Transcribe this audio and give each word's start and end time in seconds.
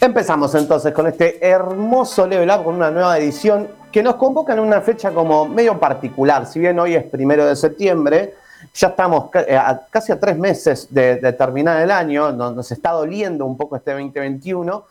Empezamos 0.00 0.54
entonces 0.54 0.92
con 0.92 1.08
este 1.08 1.44
hermoso 1.44 2.24
level 2.24 2.48
up, 2.50 2.62
con 2.62 2.76
una 2.76 2.88
nueva 2.88 3.18
edición 3.18 3.66
que 3.90 4.00
nos 4.00 4.14
convoca 4.14 4.52
en 4.52 4.60
una 4.60 4.80
fecha 4.80 5.10
como 5.10 5.48
medio 5.48 5.80
particular. 5.80 6.46
Si 6.46 6.60
bien 6.60 6.78
hoy 6.78 6.94
es 6.94 7.02
primero 7.02 7.44
de 7.44 7.56
septiembre, 7.56 8.34
ya 8.74 8.88
estamos 8.88 9.28
eh, 9.34 9.58
casi 9.90 10.12
a 10.12 10.20
tres 10.20 10.38
meses 10.38 10.86
de, 10.94 11.16
terminar 11.32 11.82
el 11.82 11.90
año, 11.90 12.30
nos 12.30 12.70
está 12.70 12.92
doliendo 12.92 13.44
un 13.44 13.56
poco 13.56 13.74
este 13.74 13.90
2021. 13.90 14.84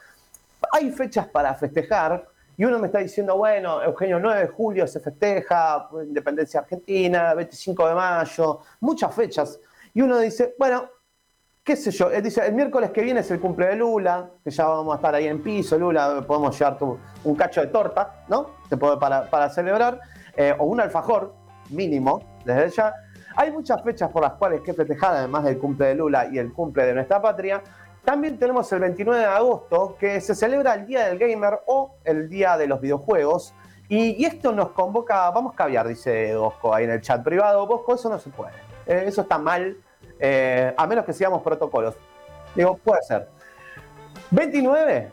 Hay 0.73 0.91
fechas 0.91 1.25
para 1.27 1.55
festejar 1.55 2.27
y 2.57 2.65
uno 2.65 2.77
me 2.77 2.87
está 2.87 2.99
diciendo, 2.99 3.37
bueno, 3.37 3.81
Eugenio, 3.81 4.19
9 4.19 4.41
de 4.41 4.47
julio 4.47 4.87
se 4.87 4.99
festeja, 4.99 5.87
Independencia 6.03 6.59
Argentina, 6.59 7.33
25 7.33 7.87
de 7.87 7.95
mayo, 7.95 8.59
muchas 8.81 9.15
fechas. 9.15 9.57
Y 9.93 10.01
uno 10.01 10.19
dice, 10.19 10.53
bueno, 10.59 10.89
qué 11.67 11.75
sé 11.75 11.91
yo, 11.91 12.09
dice, 12.21 12.47
el 12.47 12.53
miércoles 12.53 12.91
que 12.91 13.01
viene 13.01 13.19
es 13.19 13.29
el 13.29 13.41
cumple 13.41 13.67
de 13.67 13.75
Lula, 13.75 14.29
que 14.41 14.49
ya 14.49 14.65
vamos 14.67 14.93
a 14.93 14.95
estar 14.95 15.13
ahí 15.13 15.27
en 15.27 15.43
piso, 15.43 15.77
Lula, 15.77 16.23
podemos 16.25 16.57
llevar 16.57 16.77
un 17.25 17.35
cacho 17.35 17.59
de 17.59 17.67
torta, 17.67 18.23
¿no? 18.29 18.51
Para, 18.79 19.49
celebrar, 19.49 19.99
eh, 20.37 20.55
o 20.57 20.63
un 20.63 20.79
alfajor, 20.79 21.33
mínimo, 21.69 22.21
desde 22.45 22.69
ya. 22.69 22.93
Hay 23.35 23.51
muchas 23.51 23.83
fechas 23.83 24.09
por 24.09 24.21
las 24.21 24.35
cuales 24.35 24.61
que 24.61 24.73
festejar, 24.73 25.17
además 25.17 25.43
del 25.43 25.57
cumple 25.57 25.87
de 25.87 25.95
Lula 25.95 26.29
y 26.31 26.37
el 26.37 26.53
cumple 26.53 26.85
de 26.85 26.93
nuestra 26.93 27.21
patria. 27.21 27.61
También 28.05 28.39
tenemos 28.39 28.71
el 28.71 28.79
29 28.79 29.19
de 29.19 29.25
agosto, 29.25 29.97
que 29.99 30.21
se 30.21 30.35
celebra 30.35 30.73
el 30.75 30.85
Día 30.85 31.09
del 31.09 31.19
Gamer 31.19 31.59
o 31.65 31.95
el 32.05 32.29
Día 32.29 32.55
de 32.55 32.67
los 32.67 32.79
Videojuegos. 32.79 33.53
Y, 33.89 34.23
esto 34.23 34.53
nos 34.53 34.69
convoca, 34.69 35.29
vamos 35.31 35.51
a 35.51 35.57
caviar, 35.57 35.85
dice 35.85 36.33
Bosco 36.37 36.73
ahí 36.73 36.85
en 36.85 36.91
el 36.91 37.01
chat 37.01 37.25
privado. 37.25 37.67
Bosco, 37.67 37.95
eso 37.95 38.09
no 38.09 38.19
se 38.19 38.29
puede. 38.29 38.53
Eh, 38.85 39.03
eso 39.05 39.23
está 39.23 39.37
mal 39.37 39.75
eh, 40.19 40.73
a 40.75 40.87
menos 40.87 41.05
que 41.05 41.13
sigamos 41.13 41.41
protocolos. 41.41 41.95
Digo, 42.55 42.77
puede 42.77 43.01
ser. 43.03 43.27
29 44.31 45.11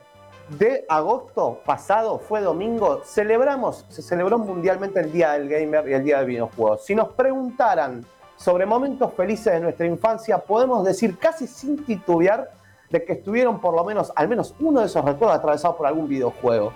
de 0.48 0.84
agosto 0.88 1.60
pasado, 1.64 2.18
fue 2.18 2.40
domingo, 2.40 3.02
celebramos, 3.04 3.86
se 3.88 4.02
celebró 4.02 4.38
mundialmente 4.38 5.00
el 5.00 5.10
Día 5.12 5.32
del 5.32 5.48
Gamer 5.48 5.88
y 5.88 5.94
el 5.94 6.04
Día 6.04 6.18
del 6.18 6.26
Videojuegos. 6.26 6.84
Si 6.84 6.94
nos 6.94 7.08
preguntaran 7.08 8.04
sobre 8.36 8.66
momentos 8.66 9.12
felices 9.14 9.52
de 9.54 9.60
nuestra 9.60 9.86
infancia, 9.86 10.38
podemos 10.38 10.84
decir 10.84 11.18
casi 11.18 11.46
sin 11.46 11.84
titubear 11.84 12.50
de 12.90 13.04
que 13.04 13.14
estuvieron 13.14 13.60
por 13.60 13.74
lo 13.74 13.84
menos, 13.84 14.12
al 14.14 14.28
menos 14.28 14.54
uno 14.60 14.80
de 14.80 14.86
esos 14.86 15.04
recuerdos 15.04 15.38
atravesados 15.38 15.76
por 15.76 15.86
algún 15.86 16.08
videojuego. 16.08 16.72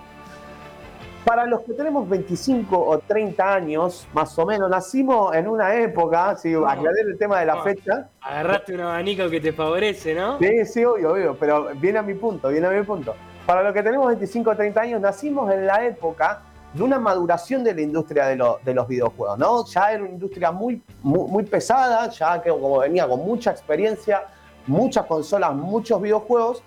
Para 1.25 1.45
los 1.45 1.61
que 1.61 1.73
tenemos 1.73 2.07
25 2.07 2.79
o 2.79 2.97
30 2.99 3.53
años, 3.53 4.07
más 4.13 4.37
o 4.39 4.45
menos, 4.45 4.69
nacimos 4.69 5.35
en 5.35 5.47
una 5.47 5.75
época, 5.75 6.35
si 6.35 6.53
aclaré 6.53 7.01
el 7.01 7.17
tema 7.17 7.39
de 7.41 7.45
la 7.45 7.61
fecha. 7.61 8.09
Agarraste 8.21 8.73
un 8.73 8.81
abanico 8.81 9.29
que 9.29 9.41
te 9.41 9.51
favorece, 9.53 10.15
¿no? 10.15 10.39
Sí, 10.39 10.65
sí, 10.65 10.85
obvio, 10.85 11.11
obvio, 11.11 11.37
pero 11.39 11.69
viene 11.75 11.99
a 11.99 12.01
mi 12.01 12.15
punto, 12.15 12.49
viene 12.49 12.67
a 12.67 12.71
mi 12.71 12.83
punto. 12.83 13.15
Para 13.45 13.63
los 13.63 13.73
que 13.73 13.83
tenemos 13.83 14.07
25 14.07 14.49
o 14.49 14.55
30 14.55 14.81
años, 14.81 15.01
nacimos 15.01 15.51
en 15.51 15.67
la 15.67 15.85
época 15.85 16.41
de 16.73 16.83
una 16.83 16.99
maduración 16.99 17.63
de 17.63 17.73
la 17.73 17.81
industria 17.81 18.27
de, 18.27 18.35
los 18.73 18.87
videojuegos, 18.87 19.37
¿no? 19.37 19.65
Ya 19.65 19.91
era 19.91 20.03
una 20.03 20.11
industria 20.11 20.51
muy, 20.51 20.81
muy, 21.01 21.43
pesada, 21.43 22.09
ya 22.09 22.41
que 22.41 22.49
como 22.49 22.79
venía 22.79 23.07
con 23.07 23.19
mucha 23.19 23.51
experiencia, 23.51 24.23
muchas 24.67 25.05
consolas, 25.05 25.53
muchos 25.53 26.01
videojuegos, 26.01 26.63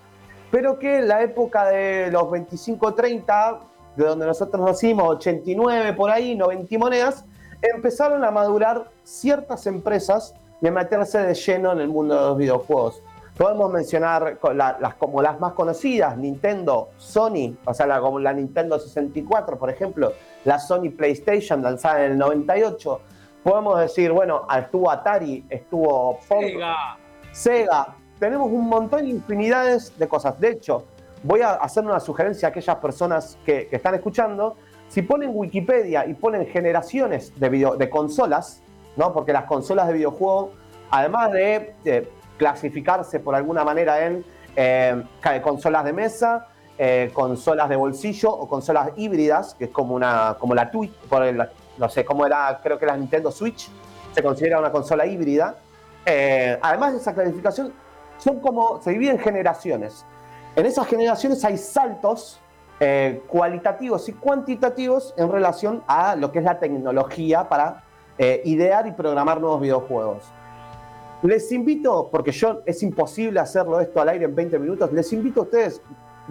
pero 0.51 0.79
que 0.79 0.99
en 0.99 1.09
la 1.09 1.23
época 1.23 1.67
de 1.67 2.11
los 2.11 2.31
25 2.31 2.87
o 2.87 2.95
30 2.95 3.61
de 3.97 4.05
donde 4.05 4.27
nosotros 4.27 4.65
nacimos, 4.65 5.09
89 5.17 5.93
por 5.95 6.11
ahí, 6.11 6.35
90 6.35 6.79
monedas, 6.79 7.25
empezaron 7.61 8.25
a 8.25 8.31
madurar 8.31 8.91
ciertas 9.05 9.67
empresas 9.67 10.35
y 10.61 10.69
a 10.69 10.73
meterse 10.73 11.19
de 11.19 11.35
lleno 11.35 11.73
en 11.73 11.81
el 11.81 11.89
mundo 11.89 12.15
de 12.15 12.21
los 12.21 12.37
videojuegos. 12.37 13.03
Podemos 13.37 13.73
mencionar 13.73 14.39
las, 14.55 14.95
como 14.97 15.23
las 15.23 15.41
más 15.41 15.55
conocidas, 15.55 16.17
Nintendo, 16.19 16.91
Sony, 16.99 17.57
o 17.65 17.73
sea, 17.73 17.87
la, 17.87 18.01
como 18.01 18.19
la 18.19 18.33
Nintendo 18.33 18.79
64, 18.79 19.59
por 19.59 19.71
ejemplo, 19.71 20.13
la 20.45 20.59
Sony 20.59 20.91
PlayStation 20.97 21.63
lanzada 21.63 22.05
en 22.05 22.13
el 22.13 22.19
98. 22.19 23.01
Podemos 23.43 23.81
decir, 23.81 24.13
bueno, 24.13 24.47
estuvo 24.57 24.91
Atari, 24.91 25.45
estuvo 25.49 26.19
Sega. 26.29 26.77
Sega. 27.33 27.97
Tenemos 28.19 28.53
un 28.53 28.69
montón, 28.69 29.09
infinidades 29.09 29.99
de 29.99 30.07
cosas. 30.07 30.39
De 30.39 30.51
hecho, 30.51 30.85
voy 31.23 31.41
a 31.41 31.53
hacer 31.53 31.85
una 31.85 32.01
sugerencia 32.01 32.49
a 32.49 32.51
aquellas 32.51 32.77
personas 32.77 33.39
que, 33.45 33.69
están 33.71 33.95
escuchando. 33.95 34.57
Si 34.89 35.03
ponen 35.03 35.31
Wikipedia 35.33 36.07
y 36.07 36.15
ponen 36.15 36.47
generaciones 36.47 37.33
de, 37.39 37.49
de 37.79 37.91
consolas, 37.91 38.63
¿no? 38.97 39.13
porque 39.13 39.33
las 39.33 39.45
consolas 39.45 39.87
de 39.89 39.95
videojuego, 39.95 40.53
además 40.91 41.33
de, 41.33 42.09
clasificarse 42.37 43.21
por 43.21 43.35
alguna 43.35 43.63
manera 43.65 44.05
en 44.05 44.25
eh, 44.57 45.05
consolas 45.43 45.85
de 45.85 45.93
mesa, 45.93 46.49
eh, 46.77 47.11
consolas 47.13 47.69
de 47.69 47.77
bolsillo 47.77 48.33
o 48.33 48.49
consolas 48.49 48.91
híbridas, 48.97 49.55
que 49.55 49.67
es 49.67 49.71
como, 49.71 49.95
una, 49.95 50.37
como 50.39 50.55
la 50.55 50.71
Twitch, 50.71 50.93
no 51.79 51.89
sé 51.89 52.05
cómo 52.05 52.27
era, 52.27 52.61
creo 52.63 52.79
que 52.79 52.87
la 52.87 52.97
Nintendo 52.97 53.31
Switch, 53.31 53.71
se 54.13 54.23
considera 54.23 54.59
una 54.59 54.71
consola 54.71 55.07
híbrida. 55.07 55.57
Eh, 56.05 56.59
además 56.61 56.93
de 56.93 56.99
esa 56.99 57.15
clasificación, 57.15 57.73
son 58.19 58.41
como, 58.41 58.81
se 58.83 58.91
divide 58.91 59.13
en 59.13 59.19
generaciones. 59.19 60.05
En 60.55 60.67
esas 60.67 60.87
generaciones 60.87 61.43
hay 61.45 61.57
saltos 61.57 62.39
eh, 62.79 63.23
cualitativos 63.27 64.09
y 64.09 64.13
cuantitativos 64.13 65.15
en 65.17 65.33
relación 65.33 65.83
a 65.87 66.15
lo 66.15 66.31
que 66.31 66.41
es 66.41 66.45
la 66.45 66.59
tecnología 66.59 67.49
para 67.49 67.85
eh, 68.19 68.43
idear 68.45 68.87
y 68.87 68.93
programar 68.93 69.41
nuevos 69.41 69.63
videojuegos. 69.63 70.25
Les 71.23 71.51
invito, 71.53 72.09
porque 72.11 72.33
yo 72.33 72.61
es 72.67 72.83
imposible 72.83 73.41
hacerlo 73.41 73.81
esto 73.81 74.01
al 74.01 74.11
aire 74.11 74.27
en 74.27 74.35
20 74.35 74.59
minutos, 74.59 74.93
les 74.93 75.11
invito 75.13 75.41
a 75.41 75.43
ustedes 75.45 75.81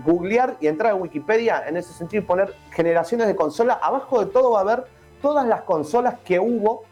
googlear 0.05 0.57
y 0.59 0.67
entrar 0.67 0.91
a 0.91 0.95
Wikipedia 0.95 1.63
en 1.67 1.77
ese 1.77 1.93
sentido 1.93 2.21
y 2.21 2.25
poner 2.25 2.53
generaciones 2.71 3.27
de 3.27 3.35
consolas. 3.35 3.77
Abajo 3.81 4.23
de 4.23 4.31
todo 4.31 4.51
va 4.51 4.59
a 4.59 4.61
haber 4.61 4.83
todas 5.21 5.47
las 5.47 5.61
consolas 5.61 6.15
que 6.23 6.39
hubo 6.39 6.83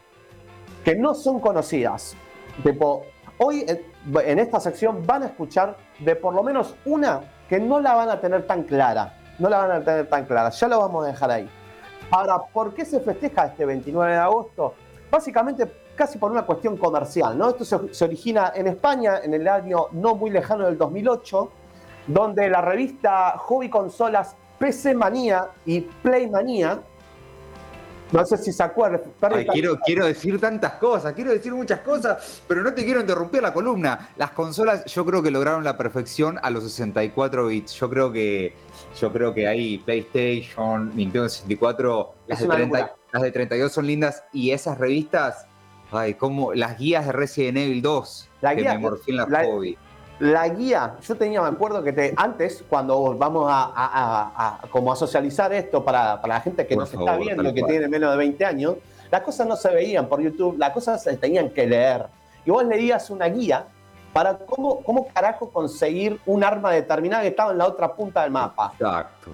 que 0.84 0.96
no 0.96 1.14
son 1.14 1.38
conocidas. 1.38 2.16
Tipo, 2.64 3.04
hoy 3.38 3.64
en 4.24 4.38
esta 4.38 4.60
sección 4.60 5.06
van 5.06 5.22
a 5.22 5.26
escuchar 5.26 5.76
de 5.98 6.16
por 6.16 6.34
lo 6.34 6.42
menos 6.42 6.74
una 6.84 7.20
que 7.48 7.60
no 7.60 7.80
la 7.80 7.94
van 7.94 8.08
a 8.08 8.20
tener 8.20 8.46
tan 8.46 8.62
clara. 8.62 9.14
No 9.38 9.48
la 9.48 9.58
van 9.58 9.70
a 9.70 9.84
tener 9.84 10.08
tan 10.08 10.24
clara. 10.24 10.50
Ya 10.50 10.68
lo 10.68 10.78
vamos 10.78 11.04
a 11.04 11.08
dejar 11.08 11.30
ahí. 11.30 11.50
Ahora, 12.10 12.38
¿por 12.52 12.74
qué 12.74 12.84
se 12.84 13.00
festeja 13.00 13.46
este 13.46 13.64
29 13.64 14.12
de 14.12 14.18
agosto? 14.18 14.74
Básicamente 15.10 15.70
casi 15.94 16.18
por 16.18 16.30
una 16.30 16.42
cuestión 16.42 16.76
comercial, 16.76 17.36
¿no? 17.36 17.50
Esto 17.50 17.64
se, 17.92 18.04
origina 18.04 18.52
en 18.54 18.66
España 18.68 19.20
en 19.22 19.34
el 19.34 19.46
año 19.46 19.88
no 19.92 20.14
muy 20.14 20.30
lejano 20.30 20.64
del 20.64 20.78
2008, 20.78 21.50
donde 22.06 22.48
la 22.48 22.62
revista 22.62 23.36
Hobby 23.36 23.68
Consolas 23.68 24.34
PC 24.58 24.94
Manía 24.94 25.48
y 25.66 25.82
Play 25.82 26.30
Manía 26.30 26.80
no 28.12 28.24
sé 28.24 28.36
si 28.38 28.52
se 28.52 28.62
acuerda. 28.62 29.00
quiero, 29.52 29.78
quiero 29.80 30.06
decir 30.06 30.40
tantas 30.40 30.74
cosas, 30.74 31.12
quiero 31.14 31.32
decir 31.32 31.52
muchas 31.52 31.80
cosas, 31.80 32.42
pero 32.46 32.62
no 32.62 32.72
te 32.74 32.84
quiero 32.84 33.00
interrumpir 33.00 33.42
la 33.42 33.52
columna. 33.52 34.10
Las 34.16 34.32
consolas 34.32 34.84
yo 34.86 35.04
creo 35.04 35.22
que 35.22 35.30
lograron 35.30 35.64
la 35.64 35.76
perfección 35.76 36.38
a 36.42 36.50
los 36.50 36.64
64 36.64 37.46
bits. 37.46 37.74
Yo 37.74 37.88
creo 37.90 38.12
que, 38.12 38.54
yo 39.00 39.12
creo 39.12 39.34
que 39.34 39.46
hay 39.46 39.78
PlayStation, 39.78 40.94
Nintendo 40.94 41.28
64, 41.28 42.14
las 42.26 42.40
de, 42.40 42.86
las 43.12 43.22
de 43.22 43.30
32 43.30 43.72
son 43.72 43.86
lindas 43.86 44.24
y 44.32 44.50
esas 44.50 44.78
revistas, 44.78 45.46
ay, 45.90 46.14
como 46.14 46.54
las 46.54 46.78
guías 46.78 47.06
de 47.06 47.12
Resident 47.12 47.58
Evil 47.58 47.82
2 47.82 48.28
la 48.40 48.54
que 48.54 48.62
guía, 48.62 48.78
me 48.78 48.88
en 49.06 49.16
la, 49.16 49.26
la 49.26 49.44
hobby 49.44 49.76
la 50.20 50.48
guía, 50.48 50.96
yo 51.02 51.16
tenía, 51.16 51.40
me 51.40 51.48
acuerdo 51.48 51.82
que 51.82 51.92
te, 51.92 52.14
antes, 52.16 52.62
cuando 52.68 53.16
vamos 53.16 53.48
a, 53.50 54.60
como 54.70 54.92
a 54.92 54.96
socializar 54.96 55.52
esto 55.52 55.82
para, 55.82 56.20
la 56.26 56.40
gente 56.40 56.66
que 56.66 56.76
nos 56.76 56.92
está 56.92 57.16
viendo, 57.16 57.42
que 57.54 57.62
tiene 57.62 57.88
menos 57.88 58.12
de 58.12 58.18
20 58.18 58.44
años, 58.44 58.76
las 59.10 59.22
cosas 59.22 59.46
no 59.46 59.56
se 59.56 59.70
veían 59.70 60.06
por 60.06 60.20
YouTube, 60.20 60.58
las 60.58 60.70
cosas 60.70 61.02
se 61.02 61.16
tenían 61.16 61.50
que 61.50 61.66
leer. 61.66 62.04
Y 62.44 62.50
vos 62.50 62.64
leías 62.64 63.08
una 63.10 63.26
guía 63.26 63.64
para 64.12 64.36
cómo, 64.36 64.80
cómo 64.82 65.08
carajo 65.08 65.50
conseguir 65.50 66.20
un 66.26 66.44
arma 66.44 66.70
determinada 66.72 67.22
que 67.22 67.28
estaba 67.28 67.52
en 67.52 67.58
la 67.58 67.66
otra 67.66 67.94
punta 67.94 68.22
del 68.22 68.30
mapa. 68.30 68.72
Exacto. 68.74 69.30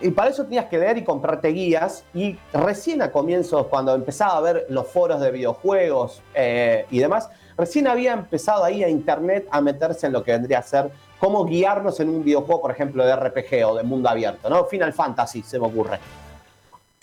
Y 0.00 0.10
para 0.10 0.30
eso 0.30 0.42
tenías 0.42 0.66
que 0.66 0.78
leer 0.78 0.98
y 0.98 1.04
comprarte 1.04 1.48
guías. 1.48 2.04
Y 2.12 2.36
recién 2.52 3.00
a 3.02 3.12
comienzos, 3.12 3.68
cuando 3.68 3.94
empezaba 3.94 4.36
a 4.36 4.40
ver 4.40 4.66
los 4.68 4.88
foros 4.88 5.20
de 5.20 5.30
videojuegos 5.30 6.22
eh, 6.34 6.86
y 6.90 6.98
demás, 6.98 7.30
recién 7.56 7.86
había 7.86 8.12
empezado 8.12 8.64
ahí 8.64 8.82
a 8.82 8.88
internet 8.88 9.46
a 9.50 9.60
meterse 9.60 10.06
en 10.06 10.12
lo 10.12 10.22
que 10.22 10.32
vendría 10.32 10.58
a 10.58 10.62
ser 10.62 10.90
cómo 11.18 11.44
guiarnos 11.44 12.00
en 12.00 12.08
un 12.08 12.24
videojuego, 12.24 12.62
por 12.62 12.70
ejemplo, 12.70 13.04
de 13.04 13.16
RPG 13.16 13.66
o 13.66 13.74
de 13.74 13.82
mundo 13.82 14.08
abierto, 14.08 14.50
¿no? 14.50 14.64
Final 14.64 14.92
Fantasy 14.92 15.42
se 15.42 15.58
me 15.58 15.66
ocurre. 15.66 15.98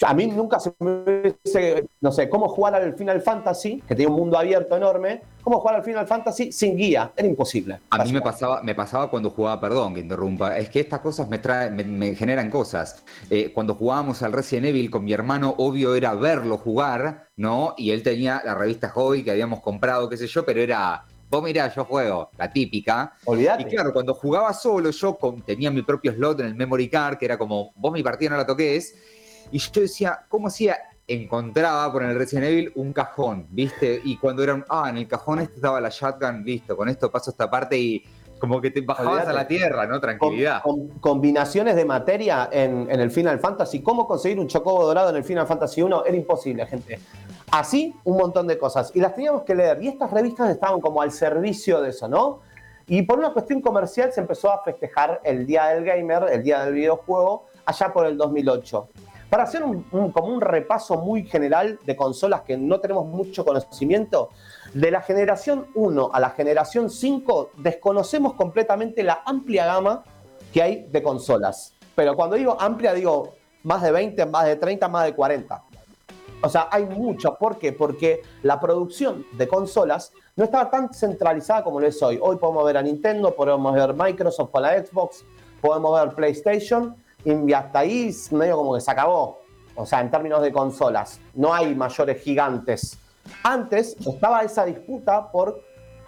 A 0.03 0.13
mí 0.13 0.27
nunca 0.27 0.59
se 0.59 0.73
me 0.79 1.33
dice, 1.43 1.87
no 1.99 2.11
sé, 2.11 2.29
cómo 2.29 2.47
jugar 2.49 2.75
al 2.75 2.95
Final 2.95 3.21
Fantasy, 3.21 3.83
que 3.87 3.95
tiene 3.95 4.11
un 4.11 4.17
mundo 4.17 4.37
abierto 4.37 4.75
enorme, 4.75 5.21
cómo 5.43 5.59
jugar 5.59 5.75
al 5.75 5.83
Final 5.83 6.07
Fantasy 6.07 6.51
sin 6.51 6.75
guía, 6.75 7.11
era 7.15 7.27
imposible. 7.27 7.79
A 7.89 8.03
mí 8.03 8.11
me 8.11 8.21
pasaba, 8.21 8.63
me 8.63 8.73
pasaba 8.73 9.09
cuando 9.09 9.29
jugaba, 9.29 9.59
perdón 9.61 9.93
que 9.93 9.99
interrumpa, 9.99 10.57
es 10.57 10.69
que 10.69 10.79
estas 10.79 11.01
cosas 11.01 11.29
me, 11.29 11.39
traen, 11.39 11.75
me, 11.97 12.15
generan 12.15 12.49
cosas. 12.49 13.03
Eh, 13.29 13.51
cuando 13.53 13.75
jugábamos 13.75 14.23
al 14.23 14.33
Resident 14.33 14.67
Evil 14.67 14.89
con 14.89 15.03
mi 15.03 15.13
hermano, 15.13 15.53
obvio 15.57 15.95
era 15.95 16.13
verlo 16.15 16.57
jugar, 16.57 17.27
¿no? 17.35 17.75
Y 17.77 17.91
él 17.91 18.01
tenía 18.01 18.41
la 18.43 18.55
revista 18.55 18.89
Hobby 18.89 19.23
que 19.23 19.31
habíamos 19.31 19.61
comprado, 19.61 20.09
qué 20.09 20.17
sé 20.17 20.27
yo, 20.27 20.45
pero 20.45 20.61
era 20.61 21.05
vos 21.31 21.41
mirá, 21.41 21.73
yo 21.73 21.85
juego, 21.85 22.29
la 22.37 22.51
típica. 22.51 23.13
Olvídate. 23.23 23.63
Y 23.63 23.65
claro, 23.65 23.93
cuando 23.93 24.13
jugaba 24.13 24.53
solo, 24.53 24.91
yo 24.91 25.15
con- 25.15 25.41
tenía 25.41 25.71
mi 25.71 25.81
propio 25.81 26.11
slot 26.11 26.41
en 26.41 26.47
el 26.47 26.55
memory 26.55 26.89
card, 26.89 27.17
que 27.17 27.25
era 27.25 27.37
como, 27.37 27.71
vos 27.75 27.93
mi 27.93 28.03
partida 28.03 28.31
no 28.31 28.37
la 28.37 28.45
toques. 28.45 28.95
Y 29.51 29.59
yo 29.59 29.81
decía, 29.81 30.19
¿cómo 30.29 30.47
hacía? 30.47 30.77
Encontraba 31.07 31.91
por 31.91 32.03
el 32.03 32.17
Resident 32.17 32.47
Evil 32.47 32.71
un 32.75 32.93
cajón, 32.93 33.47
¿viste? 33.49 33.99
Y 34.03 34.17
cuando 34.17 34.43
era 34.43 34.53
un, 34.53 34.63
ah, 34.69 34.87
en 34.89 34.97
el 34.97 35.07
cajón 35.07 35.39
este 35.39 35.55
estaba 35.55 35.81
la 35.81 35.89
shotgun, 35.89 36.43
listo, 36.45 36.77
con 36.77 36.87
esto 36.87 37.11
paso 37.11 37.31
esta 37.31 37.49
parte 37.49 37.77
y 37.77 38.03
como 38.39 38.59
que 38.61 38.71
te 38.71 38.81
bajabas 38.81 39.27
a 39.27 39.33
la 39.33 39.45
tierra, 39.45 39.85
¿no? 39.85 39.99
Tranquilidad. 39.99 40.61
com- 40.63 40.87
combinaciones 40.99 41.75
de 41.75 41.85
materia 41.85 42.49
en, 42.51 42.89
en 42.89 42.99
el 42.99 43.11
Final 43.11 43.39
Fantasy. 43.39 43.81
¿Cómo 43.81 44.07
conseguir 44.07 44.39
un 44.39 44.47
chocobo 44.47 44.83
dorado 44.85 45.09
en 45.09 45.17
el 45.17 45.23
Final 45.23 45.45
Fantasy 45.45 45.81
1? 45.81 46.05
Era 46.05 46.15
imposible, 46.17 46.65
gente. 46.65 46.99
Así, 47.51 47.93
un 48.05 48.17
montón 48.17 48.47
de 48.47 48.57
cosas. 48.57 48.91
Y 48.95 49.01
las 49.01 49.13
teníamos 49.13 49.43
que 49.43 49.53
leer. 49.53 49.83
Y 49.83 49.89
estas 49.89 50.09
revistas 50.11 50.49
estaban 50.49 50.79
como 50.79 51.01
al 51.01 51.11
servicio 51.11 51.81
de 51.81 51.89
eso, 51.89 52.07
¿no? 52.07 52.39
Y 52.87 53.01
por 53.03 53.19
una 53.19 53.31
cuestión 53.31 53.61
comercial 53.61 54.11
se 54.11 54.21
empezó 54.21 54.51
a 54.51 54.63
festejar 54.63 55.19
el 55.23 55.45
Día 55.45 55.65
del 55.67 55.83
Gamer, 55.83 56.23
el 56.31 56.41
Día 56.41 56.63
del 56.65 56.73
Videojuego, 56.73 57.45
allá 57.65 57.91
por 57.93 58.05
el 58.07 58.17
2008. 58.17 58.87
Para 59.31 59.43
hacer 59.43 59.63
un, 59.63 59.83
como 60.11 60.27
un 60.27 60.41
repaso 60.41 60.97
muy 60.97 61.23
general 61.23 61.79
de 61.85 61.95
consolas 61.95 62.41
que 62.41 62.57
no 62.57 62.81
tenemos 62.81 63.05
mucho 63.05 63.45
conocimiento, 63.45 64.31
de 64.73 64.91
la 64.91 64.99
generación 64.99 65.67
1 65.73 66.09
a 66.11 66.19
la 66.19 66.31
generación 66.31 66.89
5 66.89 67.51
desconocemos 67.55 68.33
completamente 68.33 69.03
la 69.03 69.21
amplia 69.25 69.67
gama 69.67 70.03
que 70.51 70.61
hay 70.61 70.85
de 70.91 71.01
consolas. 71.01 71.73
Pero 71.95 72.17
cuando 72.17 72.35
digo 72.35 72.57
amplia, 72.59 72.93
digo 72.93 73.35
más 73.63 73.81
de 73.81 73.93
20, 73.93 74.25
más 74.25 74.47
de 74.47 74.57
30, 74.57 74.89
más 74.89 75.05
de 75.05 75.15
40. 75.15 75.63
O 76.43 76.49
sea, 76.49 76.67
hay 76.69 76.83
mucho. 76.83 77.37
¿Por 77.39 77.57
qué? 77.57 77.71
Porque 77.71 78.23
la 78.43 78.59
producción 78.59 79.25
de 79.37 79.47
consolas 79.47 80.11
no 80.35 80.43
estaba 80.43 80.69
tan 80.69 80.93
centralizada 80.93 81.63
como 81.63 81.79
lo 81.79 81.87
es 81.87 82.03
hoy. 82.03 82.19
Hoy 82.21 82.35
podemos 82.35 82.65
ver 82.65 82.75
a 82.75 82.81
Nintendo, 82.81 83.33
podemos 83.33 83.73
ver 83.73 83.93
Microsoft 83.93 84.51
con 84.51 84.63
la 84.63 84.77
Xbox, 84.85 85.23
podemos 85.61 85.97
ver 85.97 86.15
PlayStation, 86.15 86.97
y 87.25 87.53
hasta 87.53 87.79
ahí 87.79 88.11
medio 88.31 88.57
como 88.57 88.75
que 88.75 88.81
se 88.81 88.91
acabó. 88.91 89.39
O 89.75 89.85
sea, 89.85 90.01
en 90.01 90.11
términos 90.11 90.41
de 90.41 90.51
consolas, 90.51 91.19
no 91.33 91.53
hay 91.53 91.73
mayores 91.75 92.21
gigantes. 92.21 92.97
Antes 93.43 93.95
estaba 94.05 94.41
esa 94.41 94.65
disputa 94.65 95.31
por 95.31 95.61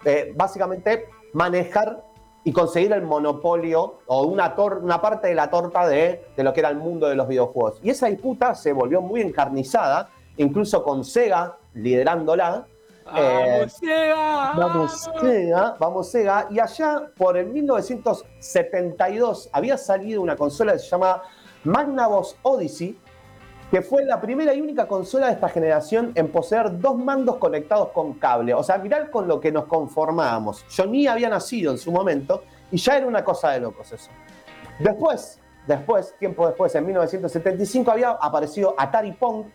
eh, 0.06 0.33
básicamente 0.36 1.06
manejar 1.33 2.04
y 2.44 2.51
conseguir 2.51 2.92
el 2.92 3.04
monopolio 3.04 4.00
o 4.06 4.24
una, 4.24 4.54
una 4.81 5.01
parte 5.01 5.30
de 5.30 5.36
la 5.36 5.50
torta 5.50 5.88
de, 5.88 6.25
de 6.36 6.44
lo 6.44 6.54
que 6.54 6.60
era 6.60 6.69
el 6.69 6.77
mundo 6.77 7.07
de 7.07 7.15
los 7.15 7.27
videojuegos. 7.27 7.80
Y 7.81 7.89
esa 7.89 8.07
disputa 8.07 8.54
se 8.54 8.74
volvió 8.74 9.01
muy 9.01 9.21
encarnizada, 9.21 10.10
incluso 10.38 10.83
con 10.83 11.06
Sega 11.06 11.57
liderándola. 11.74 12.68
Eh, 13.16 13.60
¡Vamos, 13.60 13.74
Sega! 13.74 14.54
Vamos 14.54 15.10
Sega, 15.20 15.76
vamos 15.80 16.12
Sega. 16.12 16.48
Y 16.50 16.60
allá 16.60 17.12
por 17.16 17.38
el 17.38 17.48
1972 17.48 19.50
había 19.52 19.78
salido 19.78 20.22
una 20.22 20.36
consola 20.36 20.74
que 20.74 20.80
se 20.80 20.90
llama 20.90 21.22
Magnavox 21.64 22.36
Odyssey, 22.44 22.98
que 23.72 23.82
fue 23.82 24.06
la 24.06 24.22
primera 24.22 24.54
y 24.54 24.62
única 24.62 24.88
consola 24.88 25.28
de 25.28 25.34
esta 25.34 25.50
generación 25.50 26.12
en 26.16 26.32
poseer 26.32 26.80
dos 26.80 26.98
mandos 26.98 27.38
conectados 27.38 27.90
con 27.90 28.14
cable. 28.14 28.54
O 28.54 28.64
sea, 28.64 28.78
mirad 28.78 29.10
con 29.10 29.28
lo 29.28 29.40
que 29.40 29.52
nos 29.52 29.66
conformábamos. 29.66 30.66
Yo 30.70 30.86
ni 30.86 31.08
había 31.08 31.30
nacido 31.30 31.72
en 31.72 31.78
su 31.78 31.92
momento 31.92 32.44
y 32.72 32.78
ya 32.78 32.98
era 32.98 33.08
una 33.08 33.24
cosa 33.24 33.52
de 33.52 33.62
locos 33.62 33.92
eso. 33.92 34.12
Después, 34.80 35.40
después, 35.68 36.16
tiempo 36.20 36.48
después, 36.48 36.74
en 36.76 36.86
1975 36.86 37.92
había 37.92 38.12
aparecido 38.12 38.76
Atari 38.78 39.14
Pong, 39.14 39.46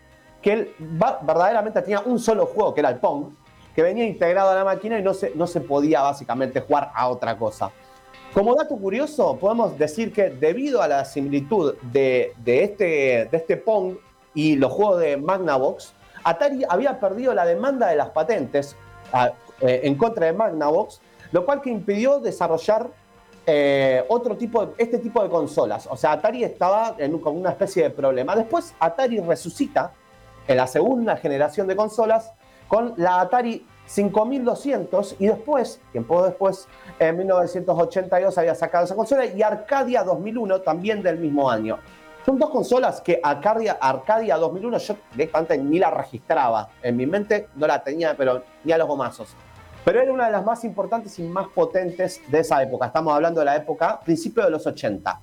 que 0.43 0.53
él 0.53 0.75
verdaderamente 0.79 1.83
tenía 1.83 2.01
un 2.01 2.19
solo 2.19 2.47
juego, 2.47 2.75
que 2.75 2.81
era 2.81 2.91
el 2.91 2.97
Pong, 2.97 3.31
que 3.75 3.83
venía 3.83 4.05
integrado 4.05 4.51
a 4.51 4.55
la 4.55 4.65
máquina 4.65 4.99
y 4.99 5.03
no 5.03 5.15
se, 5.15 5.33
no 5.35 5.47
se 5.47 5.61
podía 5.61 6.03
básicamente 6.03 6.61
jugar 6.61 6.91
a 6.95 7.09
otra 7.09 7.37
cosa. 7.37 7.71
Como 8.35 8.55
dato 8.55 8.77
curioso, 8.77 9.37
podemos 9.37 9.79
decir 9.79 10.13
que 10.13 10.31
debido 10.31 10.83
a 10.83 10.89
la 10.89 11.05
similitud 11.05 11.75
de, 11.83 12.35
de 12.45 12.65
este, 12.65 12.85
de 13.31 13.37
este 13.37 13.57
Pong 13.57 13.97
y 14.35 14.57
los 14.57 14.73
juegos 14.73 15.01
de 15.01 15.17
Magnavox, 15.17 15.95
Atari 16.25 16.65
había 16.69 17.01
perdido 17.01 17.33
la 17.35 17.45
demanda 17.45 17.89
de 17.89 17.97
las 17.97 18.11
patentes 18.11 18.77
eh, 19.61 19.81
en 19.83 19.95
contra 19.97 20.27
de 20.27 20.33
Magnavox, 20.33 21.01
lo 21.33 21.45
cual 21.45 21.63
que 21.63 21.71
impidió 21.71 22.21
desarrollar 22.21 22.91
eh, 23.47 24.05
otro 24.09 24.37
tipo 24.37 24.67
de, 24.67 24.73
este 24.77 24.99
tipo 24.99 25.23
de 25.23 25.31
consolas. 25.31 25.89
O 25.91 25.97
sea, 25.97 26.13
Atari 26.13 26.45
estaba 26.45 26.97
con 27.23 27.37
una 27.37 27.51
especie 27.51 27.85
de 27.85 27.91
problema. 27.91 28.37
Después 28.37 28.75
Atari 28.79 29.21
resucita 29.21 29.93
en 30.49 30.57
la 30.57 30.67
segunda 30.67 31.17
generación 31.17 31.69
de 31.69 31.77
consolas 31.77 32.33
con 32.67 32.95
la 32.97 33.21
Atari 33.21 33.65
5200 33.87 35.17
y 35.19 35.27
después, 35.29 35.81
tiempo 35.93 36.25
después, 36.25 36.67
en 36.99 37.17
1982 37.19 38.37
había 38.37 38.55
sacado 38.55 38.85
esa 38.85 38.97
consola 38.97 39.27
y 39.27 39.43
Arcadia 39.43 40.03
2001 40.03 40.61
también 40.63 41.03
del 41.03 41.19
mismo 41.19 41.51
año. 41.51 41.79
Son 42.27 42.39
dos 42.39 42.51
consolas 42.51 43.01
que 43.01 43.21
Arcadia, 43.23 43.79
Arcadia 43.81 44.37
2001 44.37 44.79
yo 44.79 44.97
directamente 45.13 45.57
ni 45.57 45.79
la 45.79 45.91
registraba. 45.91 46.69
En 46.83 46.97
mi 46.97 47.07
mente 47.07 47.49
no 47.55 47.67
la 47.67 47.83
tenía, 47.83 48.15
pero 48.17 48.43
ni 48.65 48.73
a 48.73 48.79
los 48.79 48.87
gomazos. 48.87 49.35
Pero 49.85 50.01
era 50.01 50.13
una 50.13 50.27
de 50.27 50.33
las 50.33 50.45
más 50.45 50.65
importantes 50.65 51.19
y 51.19 51.23
más 51.23 51.49
potentes 51.49 52.21
de 52.31 52.41
esa 52.41 52.63
época. 52.63 52.87
Estamos 52.87 53.15
hablando 53.15 53.41
de 53.41 53.47
la 53.47 53.57
época, 53.57 54.01
principio 54.01 54.45
de 54.45 54.51
los 54.51 54.67
80. 54.67 55.21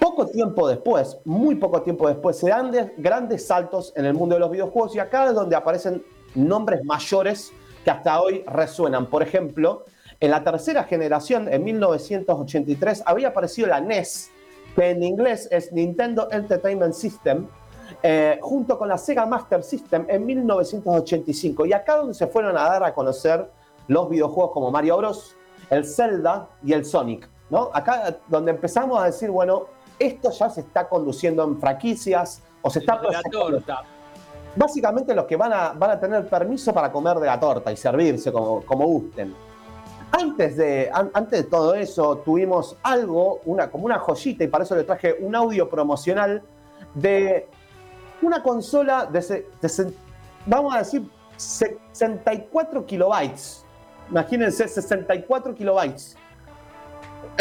Poco 0.00 0.26
tiempo 0.26 0.68
después, 0.68 1.18
muy 1.24 1.54
poco 1.56 1.82
tiempo 1.82 2.08
después, 2.08 2.38
se 2.38 2.48
dan 2.48 2.70
de- 2.70 2.92
grandes 2.96 3.46
saltos 3.46 3.92
en 3.96 4.04
el 4.04 4.14
mundo 4.14 4.34
de 4.34 4.40
los 4.40 4.50
videojuegos 4.50 4.94
y 4.94 4.98
acá 4.98 5.26
es 5.26 5.34
donde 5.34 5.56
aparecen 5.56 6.04
nombres 6.34 6.84
mayores 6.84 7.52
que 7.84 7.90
hasta 7.90 8.20
hoy 8.20 8.44
resuenan. 8.46 9.06
Por 9.06 9.22
ejemplo, 9.22 9.84
en 10.20 10.30
la 10.30 10.42
tercera 10.42 10.84
generación, 10.84 11.48
en 11.52 11.62
1983, 11.64 13.02
había 13.06 13.28
aparecido 13.28 13.68
la 13.68 13.80
NES, 13.80 14.30
que 14.74 14.90
en 14.90 15.02
inglés 15.02 15.48
es 15.50 15.72
Nintendo 15.72 16.28
Entertainment 16.30 16.94
System, 16.94 17.46
eh, 18.02 18.38
junto 18.42 18.76
con 18.78 18.88
la 18.88 18.98
Sega 18.98 19.24
Master 19.26 19.62
System 19.62 20.04
en 20.08 20.26
1985. 20.26 21.66
Y 21.66 21.72
acá 21.72 21.96
donde 21.96 22.14
se 22.14 22.26
fueron 22.26 22.56
a 22.56 22.62
dar 22.62 22.84
a 22.84 22.92
conocer 22.94 23.48
los 23.88 24.08
videojuegos 24.10 24.52
como 24.52 24.70
Mario 24.70 24.96
Bros, 24.98 25.36
el 25.70 25.84
Zelda 25.84 26.48
y 26.64 26.72
el 26.72 26.84
Sonic. 26.84 27.28
¿no? 27.48 27.70
Acá 27.72 28.18
donde 28.28 28.50
empezamos 28.50 29.00
a 29.00 29.06
decir, 29.06 29.30
bueno, 29.30 29.66
esto 29.98 30.30
ya 30.30 30.50
se 30.50 30.60
está 30.62 30.88
conduciendo 30.88 31.42
en 31.44 31.58
franquicias 31.60 32.42
o 32.62 32.70
se 32.70 32.80
está 32.80 32.98
de 33.00 33.10
la 33.10 33.22
torta. 33.22 33.82
Básicamente 34.54 35.14
los 35.14 35.26
que 35.26 35.36
van 35.36 35.52
a, 35.52 35.72
van 35.72 35.90
a 35.90 36.00
tener 36.00 36.26
permiso 36.28 36.72
para 36.72 36.90
comer 36.90 37.16
de 37.18 37.26
la 37.26 37.38
torta 37.38 37.70
y 37.72 37.76
servirse 37.76 38.32
como, 38.32 38.62
como 38.62 38.86
gusten. 38.86 39.34
Antes 40.12 40.56
de, 40.56 40.88
an- 40.92 41.10
antes 41.12 41.44
de 41.44 41.50
todo 41.50 41.74
eso, 41.74 42.18
tuvimos 42.18 42.76
algo, 42.82 43.40
una, 43.44 43.70
como 43.70 43.84
una 43.84 43.98
joyita, 43.98 44.44
y 44.44 44.48
para 44.48 44.64
eso 44.64 44.74
le 44.74 44.84
traje 44.84 45.14
un 45.20 45.34
audio 45.34 45.68
promocional 45.68 46.42
de 46.94 47.48
una 48.22 48.42
consola 48.42 49.04
de, 49.04 49.20
se- 49.20 49.46
de 49.60 49.68
se- 49.68 49.92
vamos 50.46 50.74
a 50.74 50.78
decir, 50.78 51.06
64 51.36 52.86
kilobytes. 52.86 53.64
Imagínense, 54.10 54.66
64 54.68 55.54
kilobytes. 55.54 56.16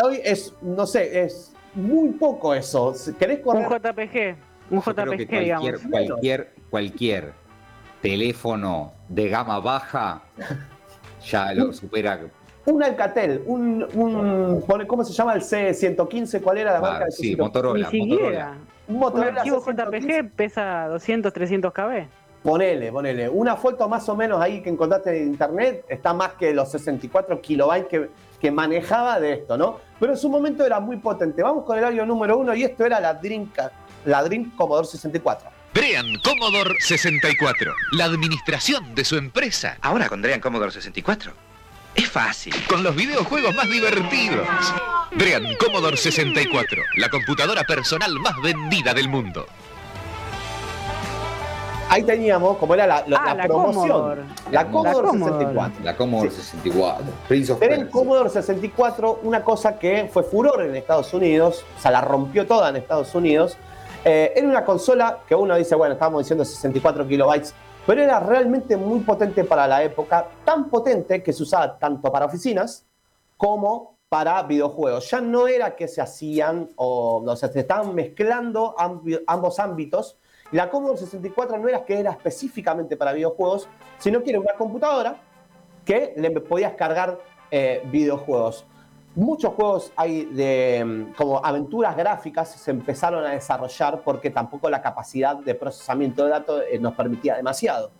Hoy 0.03 0.19
es, 0.23 0.53
no 0.61 0.85
sé, 0.85 1.21
es 1.23 1.53
muy 1.75 2.09
poco 2.09 2.53
eso. 2.53 2.93
Si 2.93 3.13
¿Querés 3.13 3.39
Un 3.45 3.63
correr? 3.63 3.81
JPG. 3.81 4.35
Un 4.71 4.81
creo 4.81 4.95
que 5.11 5.25
JPG, 5.25 5.39
digamos. 5.39 5.69
cualquier, 5.81 5.89
cualquier, 6.07 6.53
cualquier 6.69 7.33
teléfono 8.01 8.93
de 9.09 9.29
gama 9.29 9.59
baja 9.59 10.21
ya 11.25 11.53
lo 11.53 11.71
supera. 11.73 12.19
Un 12.65 12.81
Alcatel, 12.83 13.43
un, 13.45 13.85
un- 13.93 14.61
¿cómo 14.87 15.03
se 15.03 15.13
llama 15.13 15.33
el 15.35 15.41
C115? 15.41 16.41
¿Cuál 16.41 16.57
era 16.57 16.73
la 16.73 16.81
marca? 16.81 16.97
Ah, 17.03 17.05
de 17.05 17.11
sí, 17.11 17.35
Motorola. 17.35 17.89
Ni 17.91 17.99
Motorola. 17.99 18.25
siquiera. 18.27 18.51
Un 18.87 18.95
Un 18.95 18.99
Motorola 19.01 19.41
archivo 19.41 19.61
C115. 19.63 20.01
JPG 20.01 20.31
pesa 20.35 20.87
200, 20.87 21.31
300 21.33 21.71
KB. 21.73 22.07
Ponele, 22.45 22.91
ponele. 22.91 23.27
Una 23.27 23.55
foto 23.55 23.89
más 23.89 24.07
o 24.07 24.15
menos 24.15 24.39
ahí 24.39 24.61
que 24.61 24.69
encontraste 24.69 25.17
en 25.19 25.29
internet 25.29 25.83
está 25.89 26.13
más 26.13 26.33
que 26.33 26.53
los 26.53 26.69
64 26.69 27.41
kilobytes 27.41 27.87
que, 27.87 28.09
que 28.39 28.51
manejaba 28.51 29.19
de 29.19 29.33
esto, 29.33 29.57
¿no? 29.57 29.79
Pero 29.99 30.13
en 30.13 30.19
su 30.19 30.29
momento 30.29 30.63
era 30.63 30.79
muy 30.79 30.97
potente. 30.97 31.41
Vamos 31.41 31.65
con 31.65 31.75
el 31.75 31.83
audio 31.83 32.05
número 32.05 32.37
uno 32.37 32.53
y 32.53 32.63
esto 32.63 32.85
era 32.85 32.99
la 32.99 33.15
Dream, 33.15 33.49
la 34.05 34.23
Dream 34.23 34.55
Commodore 34.55 34.85
64. 34.85 35.49
Drean 35.73 36.05
Commodore 36.23 36.75
64, 36.81 37.73
la 37.93 38.05
administración 38.05 38.93
de 38.93 39.03
su 39.05 39.17
empresa, 39.17 39.79
Ahora 39.81 40.07
con 40.07 40.21
Drean 40.21 40.39
Commodore 40.39 40.71
64. 40.71 41.31
Es 41.95 42.07
fácil. 42.07 42.53
con 42.67 42.83
los 42.83 42.95
videojuegos 42.95 43.55
más 43.55 43.67
divertidos. 43.67 44.47
Drean 45.17 45.45
Commodore 45.59 45.97
64, 45.97 46.83
la 46.97 47.09
computadora 47.09 47.63
personal 47.63 48.13
más 48.19 48.39
vendida 48.43 48.93
del 48.93 49.09
mundo. 49.09 49.47
Ahí 51.95 52.03
teníamos, 52.03 52.57
como 52.57 52.73
era 52.73 52.85
la, 52.85 53.03
la- 53.07 53.17
Ah, 53.17 53.25
la 53.27 53.33
la 53.35 53.43
promoción. 53.45 53.87
Commodore. 53.87 54.21
La 54.51 54.65
Commodore 54.67 55.07
Commodore. 55.07 55.37
64. 55.45 55.83
La 55.83 55.95
Commodore 55.95 56.29
Sí. 56.29 56.35
64. 56.41 57.05
Prince 57.29 57.51
of 57.53 57.61
Era 57.61 57.75
el. 57.75 57.89
Commodore 57.89 58.29
64 58.29 59.19
una 59.23 59.43
cosa 59.43 59.79
que 59.79 60.09
fue 60.11 60.23
furor 60.23 60.61
en 60.63 60.75
Estados 60.75 61.13
Unidos, 61.13 61.63
o 61.77 61.81
sea, 61.81 61.91
la 61.91 62.01
rompió 62.01 62.45
toda 62.45 62.69
en 62.69 62.75
Estados 62.75 63.15
Unidos. 63.15 63.57
Eh, 64.03 64.33
era 64.35 64.45
una 64.47 64.65
consola 64.65 65.19
que 65.27 65.35
uno 65.35 65.55
dice, 65.55 65.73
bueno, 65.75 65.93
estábamos 65.93 66.23
diciendo 66.23 66.43
64 66.43 67.07
kilobytes, 67.07 67.53
pero 67.87 68.01
era 68.01 68.19
realmente 68.19 68.75
muy 68.75 68.99
potente 68.99 69.45
para 69.45 69.65
la 69.65 69.81
época, 69.81 70.27
tan 70.43 70.69
potente 70.69 71.23
que 71.23 71.31
se 71.31 71.43
usaba 71.43 71.77
tanto 71.79 72.11
para 72.11 72.25
oficinas 72.25 72.85
como 73.37 73.95
para 74.09 74.43
videojuegos. 74.43 75.09
Ya 75.09 75.21
no 75.21 75.47
era 75.47 75.75
que 75.75 75.87
se 75.87 76.01
hacían 76.01 76.69
o 76.75 77.21
no, 77.25 77.35
se 77.35 77.47
estaban 77.57 77.95
mezclando 77.95 78.75
ambos 79.27 79.59
ámbitos. 79.59 80.17
La 80.51 80.69
Commodore 80.69 80.99
64 80.99 81.57
no 81.57 81.67
era 81.67 81.83
que 81.83 81.99
era 81.99 82.11
específicamente 82.11 82.95
para 82.95 83.13
videojuegos, 83.13 83.67
sino 83.97 84.21
que 84.21 84.29
era 84.29 84.39
una 84.39 84.53
computadora 84.53 85.17
que 85.83 86.13
le 86.17 86.31
podías 86.31 86.73
cargar 86.73 87.19
eh, 87.51 87.81
videojuegos. 87.85 88.65
Muchos 89.15 89.53
juegos 89.53 89.93
hay 89.95 90.25
de 90.25 90.83
mm, 90.83 91.13
como 91.13 91.43
aventuras 91.43 91.95
gráficas 91.95 92.49
se 92.51 92.71
empezaron 92.71 93.25
a 93.25 93.31
desarrollar 93.31 94.01
porque 94.03 94.29
tampoco 94.29 94.69
la 94.69 94.81
capacidad 94.81 95.37
de 95.37 95.55
procesamiento 95.55 96.25
de 96.25 96.31
datos 96.31 96.63
eh, 96.69 96.77
nos 96.79 96.93
permitía 96.95 97.35
demasiado. 97.35 97.91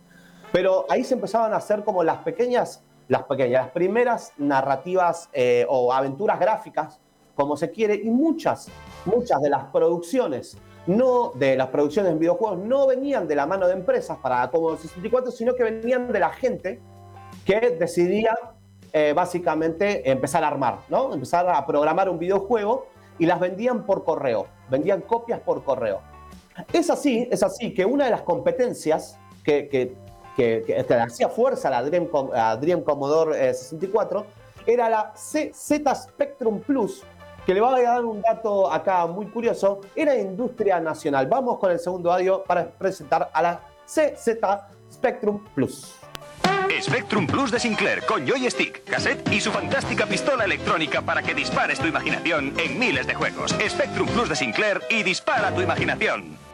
Pero 0.52 0.84
ahí 0.88 1.04
se 1.04 1.14
empezaban 1.14 1.52
a 1.52 1.56
hacer 1.56 1.84
como 1.84 2.04
las 2.04 2.18
pequeñas, 2.18 2.84
las 3.08 3.22
pequeñas, 3.22 3.64
las 3.64 3.72
primeras 3.72 4.32
narrativas 4.36 5.30
eh, 5.32 5.66
o 5.68 5.92
aventuras 5.92 6.38
gráficas, 6.38 7.00
como 7.34 7.56
se 7.56 7.70
quiere, 7.70 7.94
y 7.94 8.10
muchas, 8.10 8.68
muchas 9.04 9.40
de 9.40 9.50
las 9.50 9.64
producciones, 9.64 10.56
no 10.86 11.32
de 11.34 11.56
las 11.56 11.68
producciones 11.68 12.12
en 12.12 12.18
videojuegos, 12.18 12.58
no 12.58 12.86
venían 12.86 13.26
de 13.26 13.34
la 13.34 13.46
mano 13.46 13.66
de 13.66 13.74
empresas 13.74 14.18
para 14.18 14.48
Commodore 14.50 14.80
64, 14.80 15.30
sino 15.30 15.54
que 15.54 15.64
venían 15.64 16.12
de 16.12 16.20
la 16.20 16.30
gente 16.30 16.80
que 17.44 17.70
decidía 17.70 18.34
eh, 18.92 19.12
básicamente 19.14 20.08
empezar 20.10 20.44
a 20.44 20.48
armar, 20.48 20.78
¿no? 20.88 21.12
Empezar 21.12 21.48
a 21.48 21.66
programar 21.66 22.08
un 22.08 22.18
videojuego 22.18 22.86
y 23.18 23.26
las 23.26 23.40
vendían 23.40 23.84
por 23.84 24.04
correo, 24.04 24.46
vendían 24.70 25.00
copias 25.00 25.40
por 25.40 25.64
correo. 25.64 26.00
Es 26.72 26.88
así, 26.90 27.28
es 27.30 27.42
así 27.42 27.74
que 27.74 27.84
una 27.84 28.06
de 28.06 28.10
las 28.10 28.22
competencias 28.22 29.18
que, 29.44 29.68
que, 29.68 29.96
hacía 31.00 31.28
fuerza 31.28 31.68
a 31.68 31.70
la 31.70 31.82
Dream, 31.82 32.08
a 32.34 32.56
Dream 32.56 32.82
Commodore 32.82 33.48
eh, 33.48 33.54
64 33.54 34.26
era 34.66 34.88
la 34.88 35.12
CZ 35.14 35.80
Spectrum 35.94 36.60
Plus, 36.60 37.02
que 37.46 37.54
le 37.54 37.60
va 37.60 37.76
a 37.76 37.80
dar 37.80 38.04
un 38.04 38.20
dato 38.20 38.70
acá 38.70 39.06
muy 39.06 39.26
curioso, 39.26 39.80
era 39.94 40.16
industria 40.16 40.80
nacional. 40.80 41.28
Vamos 41.28 41.58
con 41.58 41.70
el 41.70 41.78
segundo 41.78 42.12
audio 42.12 42.42
para 42.42 42.68
presentar 42.68 43.30
a 43.32 43.40
la 43.40 43.60
CZ 43.86 44.40
Spectrum 44.92 45.44
Plus. 45.54 45.94
Spectrum 46.82 47.26
Plus 47.26 47.52
de 47.52 47.60
Sinclair 47.60 48.04
con 48.04 48.26
joystick, 48.26 48.84
cassette 48.84 49.32
y 49.32 49.40
su 49.40 49.52
fantástica 49.52 50.06
pistola 50.06 50.44
electrónica 50.44 51.00
para 51.00 51.22
que 51.22 51.34
dispares 51.34 51.78
tu 51.78 51.86
imaginación 51.86 52.52
en 52.58 52.78
miles 52.78 53.06
de 53.06 53.14
juegos. 53.14 53.54
Spectrum 53.66 54.08
Plus 54.08 54.28
de 54.28 54.36
Sinclair 54.36 54.82
y 54.90 55.04
dispara 55.04 55.54
tu 55.54 55.62
imaginación. 55.62 56.45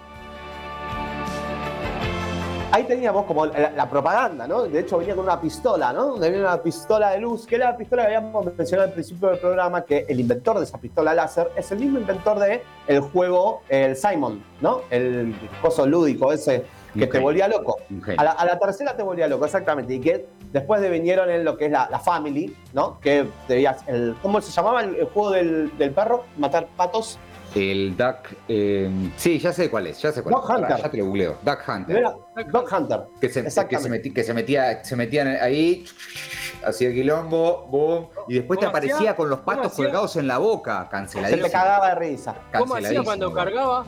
Ahí 2.72 2.84
teníamos 2.84 3.26
como 3.26 3.44
la, 3.44 3.70
la 3.70 3.88
propaganda, 3.88 4.46
¿no? 4.46 4.62
De 4.62 4.80
hecho 4.80 4.96
venía 4.96 5.14
con 5.14 5.24
una 5.24 5.38
pistola, 5.38 5.92
¿no? 5.92 6.16
Venía 6.16 6.40
una 6.40 6.62
pistola 6.62 7.10
de 7.10 7.18
luz, 7.18 7.46
que 7.46 7.56
era 7.56 7.70
la 7.72 7.76
pistola 7.76 8.06
que 8.06 8.16
habíamos 8.16 8.46
mencionado 8.56 8.88
al 8.88 8.94
principio 8.94 9.28
del 9.28 9.38
programa, 9.38 9.84
que 9.84 10.06
el 10.08 10.18
inventor 10.18 10.56
de 10.58 10.64
esa 10.64 10.78
pistola 10.78 11.12
láser 11.12 11.50
es 11.54 11.70
el 11.70 11.80
mismo 11.80 11.98
inventor 11.98 12.38
de 12.38 12.62
el 12.86 13.00
juego, 13.00 13.60
el 13.68 13.94
Simon, 13.94 14.42
¿no? 14.62 14.80
El 14.90 15.34
coso 15.60 15.86
lúdico 15.86 16.32
ese 16.32 16.64
que 16.94 17.06
te 17.06 17.18
volvía 17.18 17.46
loco. 17.46 17.76
A 18.16 18.24
la, 18.24 18.30
a 18.32 18.44
la 18.44 18.58
tercera 18.58 18.96
te 18.96 19.02
volvía 19.02 19.26
loco, 19.26 19.44
exactamente. 19.44 19.94
Y 19.94 20.00
que 20.00 20.26
después 20.50 20.80
de 20.80 20.88
vinieron 20.88 21.30
en 21.30 21.44
lo 21.44 21.56
que 21.56 21.66
es 21.66 21.72
la, 21.72 21.88
la 21.90 21.98
Family, 21.98 22.56
¿no? 22.72 22.98
Que 23.00 23.26
te 23.46 23.54
veías 23.54 23.86
el. 23.86 24.14
¿Cómo 24.22 24.40
se 24.40 24.50
llamaba 24.50 24.82
el, 24.82 24.96
el 24.96 25.06
juego 25.06 25.30
del, 25.30 25.76
del 25.76 25.90
perro? 25.90 26.24
Matar 26.38 26.68
patos. 26.76 27.18
El 27.54 27.96
Duck. 27.96 28.16
eh, 28.48 28.90
sí, 29.16 29.38
ya 29.38 29.52
sé 29.52 29.68
cuál 29.68 29.86
es, 29.88 30.00
ya 30.00 30.10
sé 30.12 30.22
cuál 30.22 30.34
Duck 30.36 30.44
es. 30.44 30.56
Hunter. 30.56 30.76
Ya 30.78 30.90
te 30.90 30.96
lo 30.96 31.04
googleo. 31.06 31.36
Duck 31.42 31.58
Hunter. 31.68 31.96
Era 31.98 32.14
Dog 32.50 32.66
Hunter. 32.72 33.00
que 33.20 33.28
se, 33.28 33.42
que 33.44 33.50
se, 33.50 33.90
meti- 33.90 34.12
que 34.14 34.24
se 34.24 34.32
metía, 34.34 34.82
se 34.84 34.96
metían 34.96 35.28
ahí, 35.28 35.84
hacía 36.64 36.88
el 36.88 36.94
quilombo, 36.94 37.66
boom, 37.70 38.08
y 38.28 38.34
después 38.36 38.58
te 38.58 38.66
aparecía 38.66 39.14
con 39.14 39.28
los 39.28 39.40
¿Cómo 39.40 39.56
patos 39.58 39.74
colgados 39.74 40.16
en 40.16 40.28
la 40.28 40.38
boca, 40.38 40.78
Se 40.78 40.84
te 40.84 40.90
canceladísimo. 40.90 41.48
cagaba 41.52 41.88
de 41.90 41.94
risa. 41.96 42.34
¿Cómo 42.56 42.74
hacía 42.76 43.02
cuando 43.02 43.32
canceladísimo. 43.32 43.34
cargaba? 43.34 43.84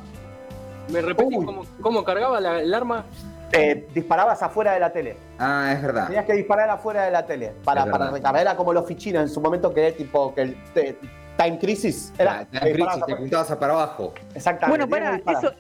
¿Me 0.91 1.01
repetís 1.01 1.37
cómo, 1.45 1.63
cómo 1.81 2.05
cargaba 2.05 2.41
la- 2.41 2.61
el 2.61 2.75
arma? 2.75 3.07
Eh, 3.53 3.87
disparabas 3.95 4.43
afuera 4.43 4.73
de 4.73 4.81
la 4.81 4.93
tele. 4.93 5.17
Ah, 5.39 5.73
es 5.75 5.81
verdad. 5.81 6.07
Tenías 6.07 6.25
que 6.27 6.33
disparar 6.35 6.69
afuera 6.69 7.05
de 7.05 7.11
la 7.13 7.25
tele 7.25 7.53
para, 7.65 7.87
para 7.87 8.11
recargar. 8.11 8.43
Era 8.43 8.57
como 8.57 8.73
los 8.73 8.85
fichines 8.87 9.23
en 9.23 9.29
su 9.29 9.41
momento 9.41 9.73
que 9.73 9.87
era 9.87 9.97
tipo 9.97 10.35
que 10.35 10.41
el 10.43 10.57
te- 10.75 10.99
Time 11.37 11.59
Crisis. 11.59 12.13
Era, 12.19 12.47
que 12.51 12.59
crisis, 12.73 13.05
te 13.07 13.13
apuntabas 13.13 13.51
a 13.51 13.59
para 13.59 13.73
abajo. 13.73 14.15
Exactamente. 14.35 14.85
Bueno, 14.87 15.19
para, 15.25 15.39
eso, 15.39 15.53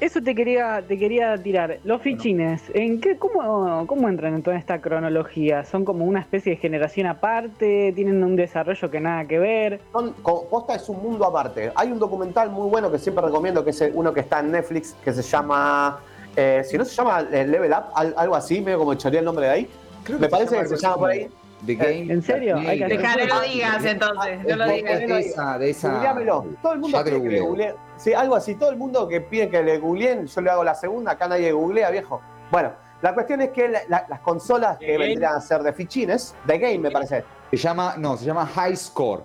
eso 0.00 0.20
te 0.22 0.34
quería, 0.34 0.82
te 0.86 0.98
quería 0.98 1.36
tirar. 1.40 1.78
Los 1.84 2.02
fichines, 2.02 2.62
¿en 2.74 3.00
qué, 3.00 3.16
cómo, 3.16 3.86
cómo 3.86 4.08
entran 4.08 4.34
en 4.34 4.42
toda 4.42 4.56
esta 4.56 4.80
cronología? 4.80 5.64
¿Son 5.64 5.84
como 5.84 6.04
una 6.04 6.20
especie 6.20 6.52
de 6.52 6.56
generación 6.58 7.06
aparte? 7.06 7.92
¿Tienen 7.94 8.24
un 8.24 8.34
desarrollo 8.34 8.90
que 8.90 8.98
nada 9.00 9.24
que 9.26 9.38
ver? 9.38 9.80
Son- 9.92 10.12
co- 10.22 10.46
Posta 10.48 10.74
es 10.74 10.88
un 10.88 11.02
mundo 11.02 11.24
aparte. 11.26 11.70
Hay 11.76 11.92
un 11.92 11.98
documental 11.98 12.50
muy 12.50 12.68
bueno 12.68 12.90
que 12.90 12.98
siempre 12.98 13.24
recomiendo, 13.24 13.62
que 13.64 13.70
es 13.70 13.84
uno 13.94 14.12
que 14.12 14.20
está 14.20 14.40
en 14.40 14.50
Netflix, 14.52 14.94
que 15.04 15.12
se 15.12 15.22
llama. 15.22 16.00
eh, 16.36 16.62
si 16.64 16.78
no 16.78 16.84
se 16.84 16.94
llama 16.94 17.20
eh, 17.32 17.44
Level 17.46 17.70
Up, 17.72 17.92
al- 17.94 18.14
algo 18.16 18.34
así, 18.36 18.60
medio 18.60 18.78
como 18.78 18.92
echaría 18.94 19.18
el 19.20 19.24
nombre 19.26 19.46
de 19.46 19.52
ahí. 19.52 19.70
Creo 20.04 20.18
Me 20.18 20.28
parece 20.28 20.56
que 20.58 20.66
se 20.66 20.76
llama 20.76 20.96
por 20.96 21.10
ahí. 21.10 21.28
The 21.66 21.74
Game 21.74 22.12
¿En 22.12 22.22
serio? 22.22 22.56
Hay 22.56 22.78
que. 22.78 22.86
Dejá, 22.86 23.16
no 23.16 23.26
lo 23.26 23.40
digas 23.42 23.84
entonces, 23.84 24.44
no 24.46 24.56
lo 24.56 24.66
digas. 24.66 24.98
De 25.00 25.18
esa, 25.20 25.58
de 25.58 25.70
esa. 25.70 25.92
Googleámelo. 25.92 26.46
Todo 26.62 26.72
el 26.72 26.78
mundo 26.80 26.98
pide 27.04 27.04
que 27.04 27.10
le 27.10 27.18
googleo. 27.40 27.46
googlee. 27.46 27.74
Sí, 27.96 28.12
algo 28.14 28.34
así. 28.36 28.54
Todo 28.54 28.70
el 28.70 28.76
mundo 28.76 29.06
que 29.08 29.20
pide 29.20 29.48
que 29.48 29.62
le 29.62 29.78
googleen, 29.78 30.26
yo 30.26 30.40
le 30.40 30.50
hago 30.50 30.64
la 30.64 30.74
segunda. 30.74 31.12
Acá 31.12 31.28
nadie 31.28 31.52
googlea, 31.52 31.90
viejo. 31.90 32.20
Bueno, 32.50 32.72
la 33.02 33.14
cuestión 33.14 33.40
es 33.42 33.50
que 33.50 33.68
la- 33.68 33.82
la- 33.88 34.06
las 34.08 34.20
consolas 34.20 34.78
¿The 34.78 34.86
que 34.86 34.92
Game? 34.92 35.04
vendrían 35.06 35.34
a 35.34 35.40
ser 35.40 35.62
de 35.62 35.72
fichines, 35.72 36.34
de 36.44 36.58
game 36.58 36.78
me 36.78 36.90
parece. 36.90 37.24
Se 37.50 37.56
llama, 37.56 37.94
no, 37.98 38.16
se 38.16 38.24
llama 38.24 38.46
High 38.46 38.76
Score. 38.76 39.22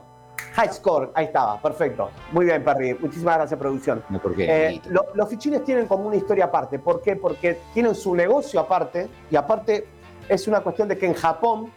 High 0.53 0.73
Score, 0.73 1.11
ahí 1.15 1.25
estaba, 1.25 1.61
perfecto. 1.61 2.09
Muy 2.31 2.45
bien, 2.45 2.63
Perry. 2.63 2.93
Muchísimas 2.93 3.35
gracias, 3.37 3.59
producción. 3.59 4.03
No, 4.09 4.19
¿por 4.21 4.35
qué? 4.35 4.45
Eh, 4.75 4.81
lo- 4.89 5.05
los 5.13 5.29
fichines 5.29 5.63
tienen 5.63 5.85
como 5.87 6.07
una 6.07 6.15
historia 6.15 6.45
aparte. 6.45 6.79
¿Por 6.79 7.01
qué? 7.01 7.15
Porque 7.15 7.59
tienen 7.73 7.95
su 7.95 8.15
negocio 8.15 8.59
aparte 8.59 9.07
y 9.31 9.35
aparte 9.35 9.85
es 10.27 10.47
una 10.47 10.61
cuestión 10.61 10.87
de 10.87 10.97
que 10.97 11.05
en 11.05 11.13
Japón 11.13 11.71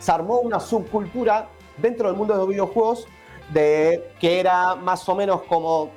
se 0.00 0.10
armó 0.10 0.40
una 0.40 0.58
subcultura 0.58 1.48
dentro 1.76 2.08
del 2.08 2.16
mundo 2.16 2.34
de 2.34 2.40
los 2.40 2.48
videojuegos 2.48 3.06
de 3.52 4.10
que 4.18 4.40
era 4.40 4.74
más 4.74 5.08
o 5.08 5.14
menos 5.14 5.42
como, 5.42 5.90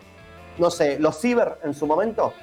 no 0.57 0.69
sé, 0.69 0.99
los 0.99 1.19
ciber 1.19 1.57
en 1.63 1.73
su 1.73 1.87
momento. 1.87 2.33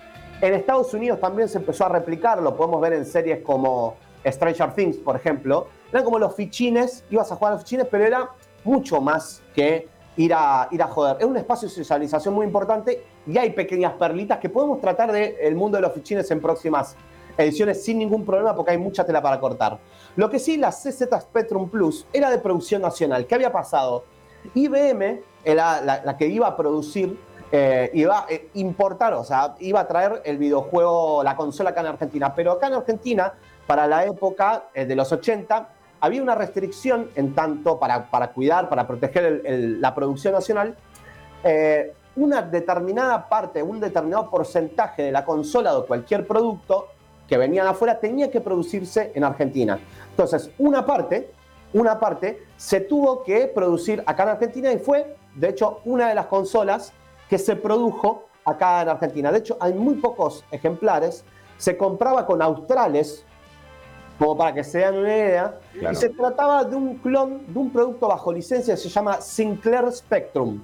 En 0.41 0.55
Estados 0.55 0.93
Unidos 0.95 1.21
también 1.21 1.49
se 1.49 1.59
empezó 1.59 1.85
a 1.85 1.91
replicar, 1.91 2.41
lo 2.43 2.57
podemos 2.57 2.81
ver 2.81 2.95
en 2.95 3.05
series 3.05 3.43
como 3.43 3.97
Stranger 4.27 4.73
Things, 4.75 4.97
por 4.97 5.17
ejemplo. 5.17 5.67
Eran 5.93 6.05
como 6.05 6.19
los 6.19 6.35
fichines, 6.35 7.05
ibas 7.11 7.31
a 7.31 7.37
jugar 7.37 7.53
a 7.53 7.57
los 7.57 7.65
fichines, 7.65 7.87
pero 7.91 8.05
era 8.07 8.31
mucho 8.65 9.03
más 9.03 9.43
que 9.55 9.87
ir 10.17 10.33
a, 10.33 10.67
ir 10.71 10.83
a 10.83 10.87
joder. 10.87 11.19
Es 11.21 11.27
un 11.27 11.37
espacio 11.37 11.69
de 11.69 11.75
socialización 11.75 12.33
muy 12.33 12.47
importante 12.47 13.05
y 13.27 13.37
hay 13.37 13.51
pequeñas 13.51 13.93
perlitas 13.95 14.39
que 14.39 14.49
podemos 14.49 14.81
tratar 14.81 15.13
del 15.13 15.55
mundo 15.57 15.77
de 15.77 15.83
los 15.83 15.93
fichines 15.93 16.31
en 16.31 16.41
próximas 16.41 16.97
ediciones 17.43 17.85
sin 17.85 17.99
ningún 17.99 18.25
problema 18.25 18.55
porque 18.55 18.73
hay 18.73 18.79
mucha 18.79 19.05
tela 19.05 19.23
para 19.23 19.41
cortar. 19.41 19.79
Lo 20.17 20.29
que 20.29 20.39
sí, 20.39 20.57
la 20.57 20.71
CZ 20.71 21.09
Spectrum 21.21 21.69
Plus 21.69 22.07
era 22.13 22.31
de 22.31 22.39
producción 22.39 22.83
nacional. 22.83 23.27
¿Qué 23.27 23.35
había 23.35 23.53
pasado? 23.53 24.05
IBM 24.55 25.21
era 25.45 25.81
la, 25.81 26.17
que 26.17 26.27
iba 26.27 26.47
a 26.47 26.57
producir, 26.57 27.19
eh, 27.53 27.91
iba 27.95 28.21
a 28.21 28.27
eh, 28.29 28.49
importar, 28.55 29.15
o 29.15 29.25
sea, 29.25 29.55
iba 29.61 29.81
a 29.81 29.89
traer 29.89 30.23
el 30.25 30.39
videojuego, 30.39 31.23
la 31.23 31.37
consola 31.37 31.71
acá 31.71 31.81
en 31.81 31.87
Argentina. 31.89 32.35
Pero 32.35 32.53
acá 32.53 32.69
en 32.69 32.75
Argentina, 32.75 33.33
para 33.67 33.87
la 33.87 34.05
época 34.05 34.65
eh, 34.75 34.85
de 34.85 34.97
los 34.97 35.11
80, 35.13 35.69
había 36.01 36.23
una 36.23 36.35
restricción 36.35 37.11
en 37.15 37.35
tanto 37.35 37.79
para, 37.79 38.07
cuidar, 38.33 38.69
para 38.69 38.87
proteger 38.87 39.43
la 39.45 39.95
producción 39.95 40.33
nacional. 40.33 40.77
eh, 41.45 41.95
una 42.17 42.43
determinada 42.43 43.29
parte, 43.29 43.63
un 43.63 43.81
determinado 43.81 44.29
porcentaje 44.31 45.03
de 45.05 45.13
la 45.13 45.25
consola 45.25 45.77
o 45.79 45.87
cualquier 45.87 46.27
producto 46.27 46.89
que 47.31 47.39
venían 47.39 47.69
afuera 47.69 48.01
tenía 48.01 48.29
que 48.29 48.41
producirse 48.41 49.13
en 49.15 49.23
Argentina. 49.23 49.79
Entonces, 50.11 50.51
una 50.59 50.85
parte, 50.85 51.31
una 51.73 52.01
parte 52.01 52.43
se 52.57 52.81
tuvo 52.81 53.23
que 53.23 53.47
producir 53.47 54.03
acá 54.05 54.25
en 54.25 54.29
Argentina 54.31 54.73
y 54.73 54.79
fue, 54.79 55.17
de 55.37 55.49
hecho, 55.51 55.81
una 55.85 56.09
de 56.09 56.17
las 56.17 56.27
consolas 56.27 56.93
que 57.29 57.39
se 57.39 57.55
produjo 57.55 58.25
acá 58.45 58.83
en 58.83 58.89
Argentina. 58.89 59.31
De 59.31 59.39
hecho, 59.39 59.57
hay 59.61 59.73
muy 59.75 59.95
pocos 59.95 60.45
ejemplares. 60.51 61.25
Se 61.57 61.77
compraba 61.77 62.27
con 62.27 62.43
australes, 62.43 63.25
como 64.19 64.37
para 64.37 64.53
que 64.53 64.65
se 64.65 64.79
den 64.79 64.97
una 64.97 65.17
idea, 65.17 65.61
Claro. 65.73 65.93
y 65.93 65.97
se 65.97 66.09
trataba 66.09 66.65
de 66.65 66.75
un 66.75 66.97
clon 66.97 67.45
de 67.47 67.59
un 67.61 67.71
producto 67.71 68.09
bajo 68.09 68.33
licencia 68.33 68.75
que 68.75 68.81
se 68.81 68.89
llama 68.89 69.21
Sinclair 69.21 69.93
Spectrum, 69.93 70.61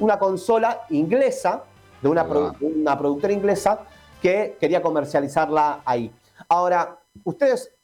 una 0.00 0.18
consola 0.18 0.86
inglesa, 0.88 1.64
de 2.00 2.08
una, 2.08 2.24
produ- 2.26 2.54
va. 2.54 2.56
una 2.60 2.96
productora 2.98 3.32
inglesa 3.34 3.80
que 4.20 4.56
quería 4.60 4.82
comercializarla 4.82 5.82
ahí. 5.84 6.10
Ahora, 6.48 6.98
ustedes 7.24 7.74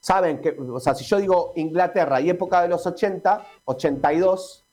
saben 0.00 0.40
que, 0.40 0.50
o 0.50 0.80
sea, 0.80 0.94
si 0.94 1.04
yo 1.04 1.18
digo 1.18 1.52
Inglaterra 1.56 2.20
y 2.20 2.30
época 2.30 2.62
de 2.62 2.68
los 2.68 2.86
80, 2.86 3.44
82, 3.64 4.64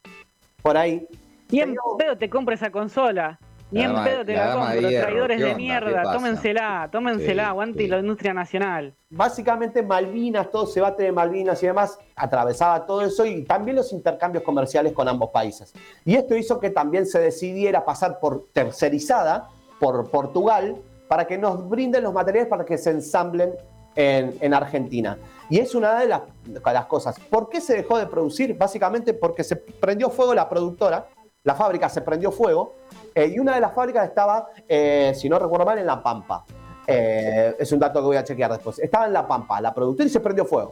por 0.61 0.77
ahí, 0.77 1.07
Y 1.51 1.61
en 1.61 1.75
pedo 1.97 2.17
te 2.17 2.29
compra 2.29 2.55
esa 2.55 2.71
consola. 2.71 3.39
Ni 3.71 3.83
en 3.83 3.93
pedo 4.03 4.25
te 4.25 4.33
la 4.33 4.47
la, 4.47 4.53
compro, 4.53 4.89
hierro, 4.89 5.05
traidores 5.05 5.37
¿qué 5.37 5.45
de 5.45 5.55
mierda, 5.55 6.01
tómensela, 6.11 6.89
tómensela, 6.91 7.43
Sí, 7.43 7.49
aguante 7.49 7.79
sí. 7.83 7.87
la 7.87 7.99
industria 7.99 8.33
nacional. 8.33 8.95
Básicamente 9.11 9.83
Malvinas, 9.83 10.49
todo 10.49 10.63
ese 10.63 10.79
debate 10.79 11.03
de 11.03 11.11
Malvinas 11.11 11.61
y 11.61 11.67
demás, 11.67 11.99
atravesaba 12.15 12.87
todo 12.87 13.03
eso 13.03 13.25
y 13.25 13.43
también 13.43 13.75
los 13.75 13.93
intercambios 13.93 14.43
comerciales 14.43 14.91
con 14.93 15.07
ambos 15.07 15.29
países. 15.29 15.71
Y 16.03 16.15
esto 16.15 16.35
hizo 16.35 16.59
que 16.59 16.71
también 16.71 17.05
se 17.05 17.19
decidiera 17.19 17.85
pasar 17.85 18.19
por 18.19 18.47
tercerizada 18.53 19.49
por 19.79 20.09
Portugal 20.09 20.75
para 21.09 21.25
que 21.25 21.39
nos 21.39 21.67
brinden 21.67 22.03
los 22.03 22.13
materiales 22.13 22.47
para 22.47 22.63
que 22.63 22.77
se 22.77 22.91
ensamblen 22.91 23.55
en, 23.95 24.37
en 24.39 24.53
Argentina. 24.53 25.17
Y 25.49 25.57
es 25.57 25.73
una 25.73 25.99
de 25.99 26.07
las, 26.07 26.21
de 26.45 26.61
las 26.63 26.85
cosas. 26.85 27.19
¿Por 27.19 27.49
qué 27.49 27.59
se 27.59 27.75
dejó 27.75 27.97
de 27.97 28.05
producir? 28.05 28.55
Básicamente 28.55 29.15
porque 29.15 29.43
se 29.43 29.55
prendió 29.55 30.11
fuego 30.11 30.35
la 30.35 30.47
productora, 30.47 31.07
la 31.43 31.55
fábrica 31.55 31.89
se 31.89 32.01
prendió 32.01 32.31
fuego, 32.31 32.75
eh, 33.15 33.33
y 33.35 33.39
una 33.39 33.55
de 33.55 33.61
las 33.61 33.73
fábricas 33.73 34.07
estaba, 34.07 34.49
eh, 34.67 35.11
si 35.15 35.27
no 35.27 35.39
recuerdo 35.39 35.65
mal, 35.65 35.79
en 35.79 35.87
La 35.87 36.03
Pampa. 36.03 36.45
Eh, 36.85 37.55
es 37.57 37.71
un 37.71 37.79
dato 37.79 38.01
que 38.01 38.05
voy 38.05 38.17
a 38.17 38.23
chequear 38.23 38.51
después. 38.51 38.77
Estaba 38.77 39.07
en 39.07 39.13
La 39.13 39.27
Pampa, 39.27 39.59
la 39.59 39.73
productora 39.73 40.05
y 40.05 40.11
se 40.11 40.19
prendió 40.19 40.45
fuego. 40.45 40.71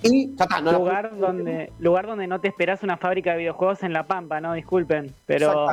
Y 0.00 0.36
ya 0.36 0.44
está, 0.44 0.60
no 0.60 0.70
la- 0.70 0.78
lugar 0.78 1.16
donde 1.16 1.72
lugar 1.80 2.06
donde 2.06 2.28
no 2.28 2.40
te 2.40 2.46
esperás 2.46 2.84
una 2.84 2.98
fábrica 2.98 3.32
de 3.32 3.38
videojuegos 3.38 3.82
en 3.82 3.92
La 3.92 4.06
Pampa, 4.06 4.40
no, 4.40 4.52
disculpen, 4.52 5.12
pero 5.26 5.66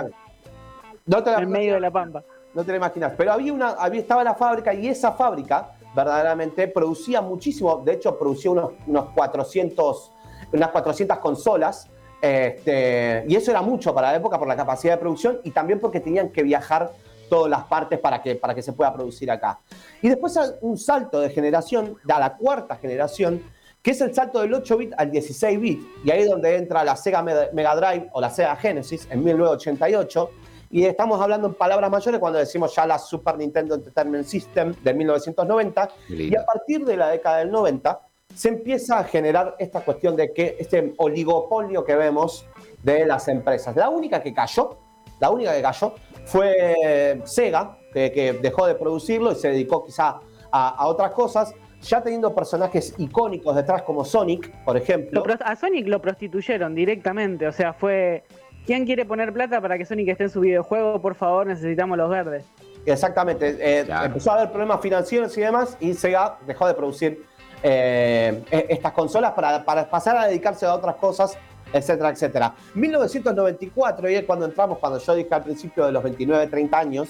en 1.37 1.49
medio 1.49 1.75
de 1.75 1.79
La 1.79 1.91
Pampa. 1.91 2.23
No 2.53 2.63
te 2.63 2.71
lo 2.71 2.77
imaginas. 2.77 3.13
Pero 3.17 3.33
había 3.33 3.53
una, 3.53 3.69
había, 3.69 4.01
estaba 4.01 4.23
la 4.23 4.35
fábrica 4.35 4.73
y 4.73 4.87
esa 4.87 5.13
fábrica 5.13 5.71
verdaderamente 5.95 6.67
producía 6.67 7.21
muchísimo. 7.21 7.77
De 7.85 7.93
hecho, 7.93 8.17
producía 8.17 8.51
unos, 8.51 8.71
unos 8.87 9.09
400, 9.15 10.11
unas 10.53 10.69
400 10.69 11.19
consolas. 11.19 11.89
este, 12.21 13.25
y 13.27 13.35
eso 13.35 13.51
era 13.51 13.61
mucho 13.61 13.93
para 13.93 14.11
la 14.11 14.17
época 14.17 14.37
por 14.37 14.47
la 14.47 14.55
capacidad 14.55 14.93
de 14.93 14.99
producción 14.99 15.39
y 15.43 15.51
también 15.51 15.79
porque 15.79 15.99
tenían 15.99 16.29
que 16.29 16.43
viajar 16.43 16.91
todas 17.31 17.49
las 17.49 17.63
partes 17.63 17.97
para 17.97 18.21
que, 18.21 18.35
para 18.35 18.53
que 18.53 18.61
se 18.61 18.73
pueda 18.73 18.93
producir 18.93 19.31
acá. 19.31 19.59
Y 20.01 20.09
después 20.09 20.37
un 20.59 20.77
salto 20.77 21.21
de 21.21 21.29
generación, 21.29 21.95
a 22.13 22.19
la 22.19 22.35
cuarta 22.35 22.75
generación, 22.75 23.41
que 23.81 23.91
es 23.91 24.01
el 24.01 24.13
salto 24.13 24.41
del 24.41 24.53
8 24.53 24.77
bit 24.77 24.93
al 24.97 25.09
16 25.09 25.59
bit. 25.61 25.81
Y 26.03 26.11
ahí 26.11 26.23
es 26.23 26.29
donde 26.29 26.57
entra 26.57 26.83
la 26.83 26.97
Sega 26.97 27.23
Mega 27.23 27.75
Drive 27.75 28.09
o 28.11 28.19
la 28.19 28.29
Sega 28.29 28.55
Genesis 28.57 29.07
en 29.09 29.23
1988. 29.23 30.29
Y 30.71 30.85
estamos 30.85 31.19
hablando 31.19 31.47
en 31.47 31.53
palabras 31.53 31.91
mayores 31.91 32.17
cuando 32.19 32.39
decimos 32.39 32.73
ya 32.73 32.85
la 32.85 32.97
Super 32.97 33.37
Nintendo 33.37 33.75
Entertainment 33.75 34.25
System 34.25 34.73
de 34.81 34.93
1990. 34.93 35.89
Qué 36.07 36.13
Y 36.13 36.35
a 36.35 36.45
partir 36.45 36.85
de 36.85 36.95
la 36.95 37.09
década 37.09 37.39
del 37.39 37.51
90 37.51 37.99
se 38.33 38.47
empieza 38.47 38.99
a 38.99 39.03
generar 39.03 39.55
esta 39.59 39.81
cuestión 39.81 40.15
de 40.15 40.31
que 40.31 40.55
este 40.57 40.93
oligopolio 40.97 41.83
que 41.83 41.95
vemos 41.95 42.45
de 42.81 43.05
las 43.05 43.27
empresas. 43.27 43.75
La 43.75 43.89
única 43.89 44.23
que 44.23 44.33
cayó, 44.33 44.77
la 45.19 45.29
única 45.29 45.53
que 45.53 45.61
cayó 45.61 45.93
fue 46.23 47.21
Sega, 47.25 47.77
que, 47.93 48.13
que 48.13 48.33
dejó 48.33 48.65
de 48.65 48.75
producirlo 48.75 49.33
y 49.33 49.35
se 49.35 49.49
dedicó 49.49 49.83
quizá 49.83 50.21
a, 50.51 50.69
a 50.69 50.87
otras 50.87 51.11
cosas, 51.11 51.53
ya 51.81 52.01
teniendo 52.01 52.33
personajes 52.33 52.93
icónicos 52.97 53.55
detrás 53.57 53.81
como 53.81 54.05
Sonic, 54.05 54.63
por 54.63 54.77
ejemplo. 54.77 55.21
A 55.43 55.55
Sonic 55.57 55.87
lo 55.87 56.01
prostituyeron 56.01 56.73
directamente, 56.73 57.45
o 57.45 57.51
sea, 57.51 57.73
fue 57.73 58.23
¿Quién 58.65 58.85
quiere 58.85 59.05
poner 59.05 59.33
plata 59.33 59.59
para 59.59 59.77
que 59.77 59.85
Sonic 59.85 60.09
esté 60.09 60.23
en 60.25 60.29
su 60.29 60.39
videojuego? 60.41 61.01
Por 61.01 61.15
favor, 61.15 61.47
necesitamos 61.47 61.97
los 61.97 62.09
verdes. 62.09 62.45
Exactamente. 62.85 63.57
eh, 63.59 63.83
Claro. 63.85 64.05
Empezó 64.07 64.31
a 64.31 64.35
haber 64.35 64.51
problemas 64.51 64.81
financieros 64.81 65.37
y 65.37 65.41
demás 65.41 65.77
y 65.79 65.93
Sega 65.93 66.37
dejó 66.45 66.67
de 66.67 66.73
producir 66.73 67.25
eh, 67.63 68.43
e- 68.51 68.65
estas 68.69 68.91
consolas 68.93 69.31
para, 69.33 69.63
para 69.63 69.89
pasar 69.89 70.17
a 70.17 70.25
dedicarse 70.27 70.65
a 70.65 70.73
otras 70.73 70.95
cosas, 70.95 71.37
etcétera, 71.73 72.09
etcétera. 72.09 72.53
1994, 72.73 74.09
y 74.09 74.15
es 74.15 74.23
cuando 74.25 74.45
entramos, 74.45 74.77
cuando 74.79 74.99
yo 74.99 75.15
dije 75.15 75.33
al 75.33 75.43
principio 75.43 75.85
de 75.85 75.91
los 75.91 76.03
29, 76.03 76.47
30 76.47 76.77
años, 76.79 77.09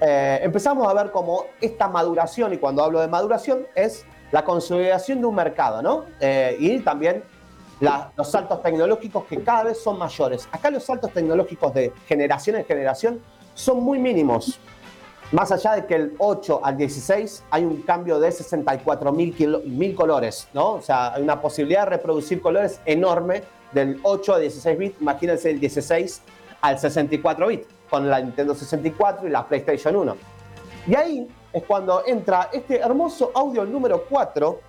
eh, 0.00 0.40
empezamos 0.42 0.86
a 0.88 0.94
ver 0.94 1.10
como 1.10 1.46
esta 1.60 1.88
maduración, 1.88 2.52
y 2.52 2.58
cuando 2.58 2.84
hablo 2.84 3.00
de 3.00 3.08
maduración 3.08 3.66
es 3.74 4.04
la 4.30 4.44
consolidación 4.44 5.20
de 5.20 5.26
un 5.26 5.34
mercado, 5.34 5.80
¿no? 5.82 6.04
Eh, 6.20 6.56
y 6.60 6.78
también 6.80 7.24
la- 7.80 8.10
los 8.16 8.30
saltos 8.30 8.62
tecnológicos 8.62 9.24
que 9.24 9.42
cada 9.42 9.64
vez 9.64 9.80
son 9.82 9.98
mayores. 9.98 10.48
Acá 10.52 10.70
los 10.70 10.84
saltos 10.84 11.12
tecnológicos 11.12 11.72
de 11.74 11.92
generación 12.06 12.56
en 12.56 12.64
generación 12.64 13.20
son 13.54 13.82
muy 13.82 13.98
mínimos. 13.98 14.58
Más 15.30 15.52
allá 15.52 15.72
de 15.74 15.84
que 15.86 15.94
el 15.94 16.14
8 16.18 16.60
al 16.64 16.76
16 16.78 17.44
hay 17.50 17.64
un 17.64 17.82
cambio 17.82 18.18
de 18.18 18.32
64 18.32 19.12
mil 19.12 19.94
colores, 19.94 20.48
¿no? 20.54 20.72
O 20.74 20.82
sea, 20.82 21.12
hay 21.14 21.22
una 21.22 21.40
posibilidad 21.40 21.84
de 21.84 21.90
reproducir 21.90 22.40
colores 22.40 22.80
enorme 22.86 23.42
del 23.72 24.00
8 24.02 24.34
a 24.34 24.38
16 24.38 24.78
bits. 24.78 25.00
Imagínense 25.02 25.50
el 25.50 25.60
16 25.60 26.22
al 26.62 26.78
64 26.78 27.46
bits 27.48 27.66
con 27.90 28.08
la 28.08 28.20
Nintendo 28.20 28.54
64 28.54 29.28
y 29.28 29.30
la 29.30 29.46
PlayStation 29.46 29.94
1. 29.96 30.16
Y 30.86 30.94
ahí 30.94 31.28
es 31.52 31.62
cuando 31.64 32.02
entra 32.06 32.48
este 32.50 32.78
hermoso 32.80 33.30
audio 33.34 33.66
número 33.66 34.04
4. 34.08 34.60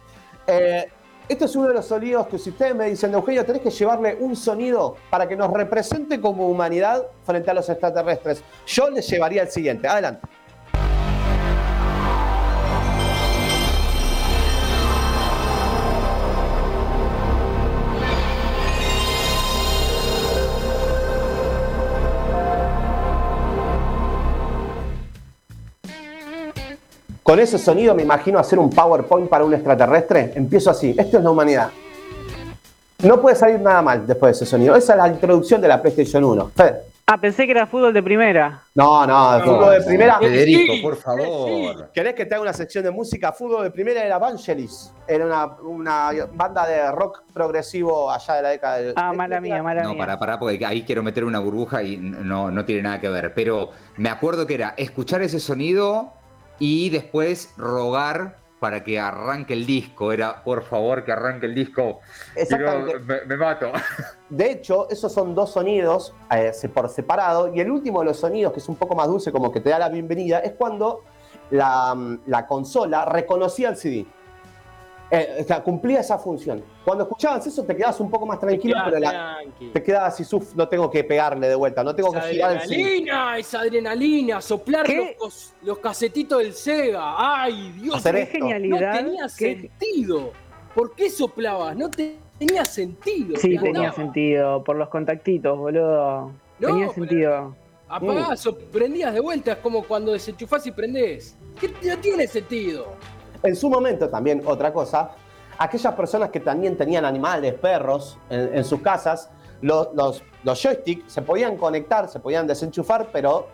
Eh, 0.47 0.89
este 1.29 1.45
es 1.45 1.55
uno 1.55 1.67
de 1.67 1.75
los 1.75 1.85
sonidos 1.85 2.25
que 2.25 2.39
si 2.39 2.49
ustedes 2.49 2.73
me 2.73 2.89
dicen, 2.89 3.13
Eugenio, 3.13 3.45
tenés 3.45 3.61
que 3.61 3.69
llevarle 3.69 4.17
un 4.19 4.35
sonido 4.35 4.95
para 5.11 5.27
que 5.27 5.35
nos 5.35 5.53
represente 5.53 6.19
como 6.19 6.49
humanidad 6.49 7.05
frente 7.23 7.51
a 7.51 7.53
los 7.53 7.69
extraterrestres. 7.69 8.43
Yo 8.65 8.89
les 8.89 9.07
llevaría 9.07 9.43
el 9.43 9.49
siguiente. 9.49 9.87
Adelante. 9.87 10.27
Con 27.29 27.39
ese 27.39 27.59
sonido 27.59 27.93
me 27.93 28.01
imagino 28.01 28.39
hacer 28.39 28.57
un 28.57 28.71
PowerPoint 28.71 29.29
para 29.29 29.43
un 29.45 29.53
extraterrestre. 29.53 30.31
Empiezo 30.33 30.71
así. 30.71 30.95
Esto 30.97 31.19
es 31.19 31.23
la 31.23 31.29
humanidad. 31.29 31.69
No 33.03 33.21
puede 33.21 33.35
salir 33.35 33.59
nada 33.59 33.83
mal 33.83 34.07
después 34.07 34.31
de 34.39 34.43
ese 34.43 34.49
sonido. 34.49 34.75
Esa 34.75 34.93
es 34.93 34.97
la 34.97 35.07
introducción 35.09 35.61
de 35.61 35.67
la 35.67 35.79
PlayStation 35.79 36.23
1. 36.23 36.51
Fede. 36.55 36.79
Ah, 37.05 37.17
pensé 37.21 37.45
que 37.45 37.51
era 37.51 37.67
fútbol 37.67 37.93
de 37.93 38.01
primera. 38.01 38.61
No, 38.73 39.05
no, 39.05 39.39
fútbol 39.43 39.73
de 39.77 39.81
primera. 39.85 40.17
Federico, 40.17 40.73
Sí, 40.73 40.81
por 40.81 40.95
sí. 40.95 41.01
favor. 41.03 41.91
¿Querés 41.93 42.15
que 42.15 42.25
te 42.25 42.33
haga 42.33 42.41
una 42.41 42.53
sección 42.53 42.83
de 42.83 42.89
música? 42.89 43.31
Fútbol 43.31 43.61
de 43.63 43.69
primera 43.69 44.03
era 44.03 44.17
Vangelis. 44.17 44.91
Era 45.07 45.27
una, 45.27 45.45
una 45.61 46.09
banda 46.33 46.65
de 46.65 46.91
rock 46.91 47.21
progresivo 47.31 48.09
allá 48.09 48.33
de 48.37 48.41
la 48.41 48.49
década 48.49 48.77
del. 48.77 48.93
Ah, 48.95 49.13
mala 49.13 49.39
mía, 49.39 49.61
mala 49.61 49.83
No, 49.83 49.89
mía. 49.93 49.99
pará, 49.99 50.17
pará, 50.17 50.39
porque 50.39 50.65
ahí 50.65 50.81
quiero 50.81 51.03
meter 51.03 51.23
una 51.23 51.37
burbuja 51.37 51.83
y 51.83 51.95
no, 51.97 52.49
no 52.49 52.65
tiene 52.65 52.81
nada 52.81 52.99
que 52.99 53.07
ver. 53.09 53.35
Pero 53.35 53.69
me 53.97 54.09
acuerdo 54.09 54.47
que 54.47 54.55
era 54.55 54.73
escuchar 54.77 55.21
ese 55.21 55.39
sonido 55.39 56.13
y 56.59 56.89
después 56.89 57.53
rogar 57.57 58.37
para 58.59 58.83
que 58.83 58.99
arranque 58.99 59.53
el 59.53 59.65
disco. 59.65 60.11
Era, 60.11 60.43
por 60.43 60.63
favor, 60.63 61.03
que 61.03 61.11
arranque 61.11 61.45
el 61.45 61.55
disco. 61.55 61.99
Exactamente. 62.35 62.99
Me, 62.99 63.25
me 63.25 63.37
mato. 63.37 63.71
De 64.29 64.51
hecho, 64.51 64.89
esos 64.89 65.11
son 65.11 65.33
dos 65.33 65.53
sonidos 65.53 66.13
eh, 66.31 66.51
por 66.73 66.89
separado. 66.89 67.53
Y 67.53 67.61
el 67.61 67.71
último 67.71 67.99
de 67.99 68.07
los 68.07 68.19
sonidos, 68.19 68.53
que 68.53 68.59
es 68.59 68.69
un 68.69 68.75
poco 68.75 68.95
más 68.95 69.07
dulce, 69.07 69.31
como 69.31 69.51
que 69.51 69.61
te 69.61 69.69
da 69.69 69.79
la 69.79 69.89
bienvenida, 69.89 70.39
es 70.39 70.53
cuando 70.53 71.03
la, 71.51 71.95
mm, 71.95 72.21
la 72.27 72.45
consola 72.45 73.05
reconocía 73.05 73.69
el 73.69 73.77
CD. 73.77 74.05
Eh, 75.11 75.37
o 75.41 75.43
sea, 75.43 75.63
cumplía 75.63 76.01
esa 76.01 76.19
función. 76.19 76.63
Cuando 76.85 77.03
escuchabas 77.05 77.45
eso, 77.47 77.63
te 77.63 77.75
quedabas 77.75 77.99
un 77.99 78.11
poco 78.11 78.27
más 78.27 78.39
tranquilo, 78.39 78.75
Quedás 78.75 78.85
pero 78.85 78.99
la- 78.99 79.37
te 79.73 79.81
quedabas 79.83 80.19
así, 80.19 80.35
"Uf, 80.35 80.53
no 80.55 80.67
tengo 80.69 80.89
que 80.91 81.03
pegarle 81.03 81.47
de 81.47 81.55
vuelta, 81.55 81.83
no 81.83 81.95
tengo 81.95 82.11
que 82.11 82.19
Esa 82.19 82.27
girar 82.27 82.51
el 82.53 82.61
CD. 82.61 82.75
adrenalina, 82.83 83.37
esa 83.39 83.59
adrenalina, 83.61 84.41
soplar 84.41 84.85
¿Qué? 84.85 85.17
los, 85.19 85.53
los 85.63 85.79
casetitos 85.79 86.37
del 86.39 86.53
Sega. 86.53 87.15
Ay, 87.17 87.71
Dios, 87.71 87.95
Hacer 87.95 88.15
Qué 88.15 88.21
esto. 88.21 88.37
no 88.39 88.45
genialidad. 88.49 88.97
tenía 88.97 89.23
qué- 89.35 89.69
sentido. 89.79 90.31
¿Por 90.75 90.93
qué 90.93 91.09
soplabas? 91.09 91.75
No 91.75 91.89
te- 91.89 92.17
tenía 92.37 92.63
sentido. 92.63 93.35
Sí, 93.37 93.57
te 93.57 93.63
tenía 93.63 93.91
sentido. 93.91 94.63
Por 94.63 94.75
los 94.75 94.89
contactitos, 94.89 95.57
boludo. 95.57 96.31
No, 96.59 96.67
tenía 96.67 96.89
sentido. 96.89 97.55
Apagás 97.87 98.45
o 98.45 98.55
prendías 98.55 99.11
de 99.11 99.19
vuelta, 99.19 99.53
es 99.53 99.57
como 99.57 99.81
cuando 99.83 100.11
desenchufás 100.11 100.67
y 100.67 100.71
prendés. 100.71 101.35
¿Qué 101.59 101.73
no 101.89 101.97
tiene 101.97 102.27
sentido? 102.27 102.93
En 103.43 103.55
su 103.55 103.69
momento 103.69 104.09
también, 104.09 104.41
otra 104.45 104.73
cosa, 104.73 105.11
aquellas 105.57 105.93
personas 105.93 106.29
que 106.29 106.39
también 106.39 106.75
tenían 106.77 107.05
animales, 107.05 107.53
perros 107.53 108.17
en, 108.29 108.57
en 108.57 108.63
sus 108.63 108.81
casas, 108.81 109.29
los, 109.61 109.89
los, 109.93 110.23
los 110.43 110.61
joysticks 110.61 111.11
se 111.11 111.21
podían 111.21 111.57
conectar, 111.57 112.07
se 112.09 112.19
podían 112.19 112.47
desenchufar, 112.47 113.09
pero 113.11 113.47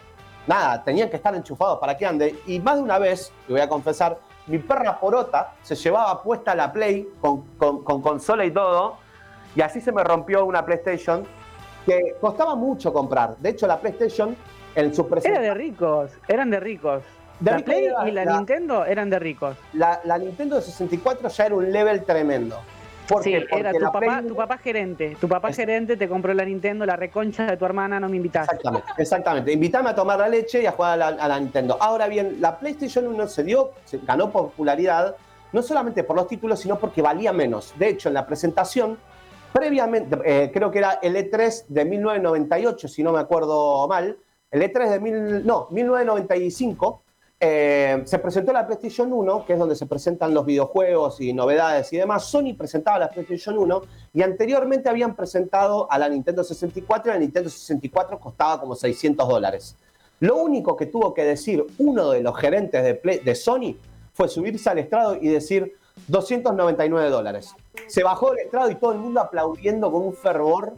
nada, 0.47 0.83
tenían 0.83 1.09
que 1.09 1.15
estar 1.15 1.33
enchufados 1.35 1.79
para 1.79 1.97
que 1.97 2.05
ande. 2.05 2.39
Y 2.47 2.59
más 2.59 2.75
de 2.77 2.81
una 2.83 2.99
vez, 2.99 3.31
y 3.47 3.51
voy 3.51 3.61
a 3.61 3.69
confesar, 3.69 4.17
mi 4.47 4.59
perra 4.59 4.99
porota 4.99 5.53
se 5.63 5.75
llevaba 5.75 6.21
puesta 6.21 6.53
la 6.55 6.71
Play 6.71 7.07
con, 7.21 7.41
con- 7.57 7.83
con 7.83 8.01
consola 8.01 8.45
y 8.45 8.51
todo, 8.51 8.97
y 9.55 9.61
así 9.61 9.81
se 9.81 9.91
me 9.91 10.03
rompió 10.03 10.45
una 10.45 10.65
PlayStation 10.65 11.25
que 11.85 12.15
costaba 12.21 12.55
mucho 12.55 12.91
comprar. 12.93 13.37
De 13.37 13.49
hecho, 13.49 13.65
la 13.67 13.79
PlayStation 13.79 14.35
en 14.75 14.93
su 14.93 15.01
Era 15.01 15.09
presentación... 15.09 15.43
de 15.43 15.53
ricos, 15.53 16.11
eran 16.27 16.49
de 16.49 16.59
ricos. 16.59 17.03
De 17.39 17.51
la 17.51 17.59
Play 17.59 17.85
era 17.85 18.07
y 18.07 18.11
la, 18.11 18.25
la- 18.25 18.37
Nintendo 18.37 18.85
eran 18.85 19.09
de 19.09 19.19
ricos. 19.19 19.57
la, 19.73 19.99
la 20.05 20.17
Nintendo 20.17 20.55
de 20.55 20.61
64 20.61 21.27
ya 21.29 21.45
era 21.47 21.55
un 21.55 21.71
level 21.71 22.03
tremendo. 22.03 22.59
¿Por 23.07 23.21
Sí, 23.21 23.33
era 23.33 23.45
Porque 23.49 23.73
tu 23.73 23.85
papá, 23.85 23.99
Play 23.99 24.27
tu 24.27 24.35
papá 24.35 24.57
gerente. 24.57 25.17
Tu 25.21 25.27
papá 25.27 25.49
Es- 25.49 25.55
gerente 25.57 25.95
te 25.95 26.09
compró 26.09 26.33
la 26.33 26.43
Nintendo, 26.43 26.85
la 26.87 26.95
reconcha 26.95 27.45
de 27.45 27.55
tu 27.57 27.63
hermana, 27.65 27.99
no 27.99 28.09
me 28.09 28.17
invitaste. 28.17 28.55
Exactamente, 28.55 28.87
exactamente. 28.97 29.51
Invítame 29.51 29.89
a 29.91 29.95
tomar 29.95 30.17
la 30.17 30.27
leche 30.27 30.63
y 30.63 30.65
a 30.65 30.71
jugar 30.71 30.93
a 30.93 30.97
la, 30.97 31.07
a 31.23 31.27
la 31.27 31.39
Nintendo. 31.39 31.77
Ahora 31.79 32.07
bien, 32.07 32.37
la 32.39 32.57
PlayStation 32.57 33.05
1 33.07 33.27
se 33.27 33.43
dio, 33.43 33.71
se 33.83 33.99
ganó 33.99 34.31
popularidad, 34.31 35.15
no 35.53 35.61
solamente 35.61 36.03
por 36.03 36.15
los 36.15 36.27
títulos, 36.27 36.59
sino 36.59 36.79
porque 36.79 37.01
valía 37.03 37.31
menos. 37.31 37.73
De 37.77 37.89
hecho, 37.89 38.07
en 38.09 38.15
la 38.15 38.25
presentación, 38.25 38.97
previamente, 39.53 40.17
eh, 40.25 40.49
creo 40.51 40.71
que 40.71 40.79
era 40.79 40.97
el 41.03 41.15
E3 41.15 41.65
de 41.67 41.85
1998, 41.85 42.87
si 42.87 43.03
no 43.03 43.11
me 43.11 43.19
acuerdo 43.19 43.87
mal, 43.87 44.17
el 44.49 44.61
E3 44.63 44.89
de 44.89 44.99
mil, 44.99 45.45
no, 45.45 45.67
1995, 45.69 47.03
eh, 47.37 48.01
se 48.05 48.19
presentó 48.19 48.53
la 48.53 48.65
PlayStation 48.65 49.11
1, 49.11 49.45
que 49.45 49.53
es 49.53 49.59
donde 49.59 49.75
se 49.75 49.85
presentan 49.85 50.33
los 50.33 50.45
videojuegos 50.45 51.19
y 51.19 51.33
novedades 51.33 51.91
y 51.91 51.97
demás. 51.97 52.25
Sony 52.25 52.55
presentaba 52.57 52.97
la 52.97 53.09
PlayStation 53.09 53.57
1 53.57 53.81
y 54.13 54.21
anteriormente 54.21 54.87
habían 54.87 55.15
presentado 55.15 55.91
a 55.91 55.99
la 55.99 56.07
Nintendo 56.07 56.43
64 56.43 57.11
y 57.11 57.13
la 57.13 57.19
Nintendo 57.19 57.49
64 57.49 58.19
costaba 58.19 58.59
como 58.61 58.73
600 58.75 59.27
dólares. 59.27 59.75
Lo 60.21 60.37
único 60.37 60.77
que 60.77 60.85
tuvo 60.85 61.13
que 61.13 61.23
decir 61.25 61.65
uno 61.77 62.11
de 62.11 62.21
los 62.21 62.37
gerentes 62.39 63.01
de, 63.03 63.35
Sony 63.35 63.75
fue 64.13 64.29
subirse 64.29 64.69
al 64.69 64.79
estrado 64.79 65.15
y 65.15 65.27
decir 65.27 65.75
299 66.07 67.09
dólares. 67.09 67.53
Se 67.87 68.01
bajó 68.01 68.29
del 68.29 68.45
estrado 68.45 68.71
y 68.71 68.75
todo 68.75 68.93
el 68.93 68.99
mundo 68.99 69.19
aplaudiendo 69.19 69.91
con 69.91 70.03
un 70.03 70.13
fervor 70.13 70.73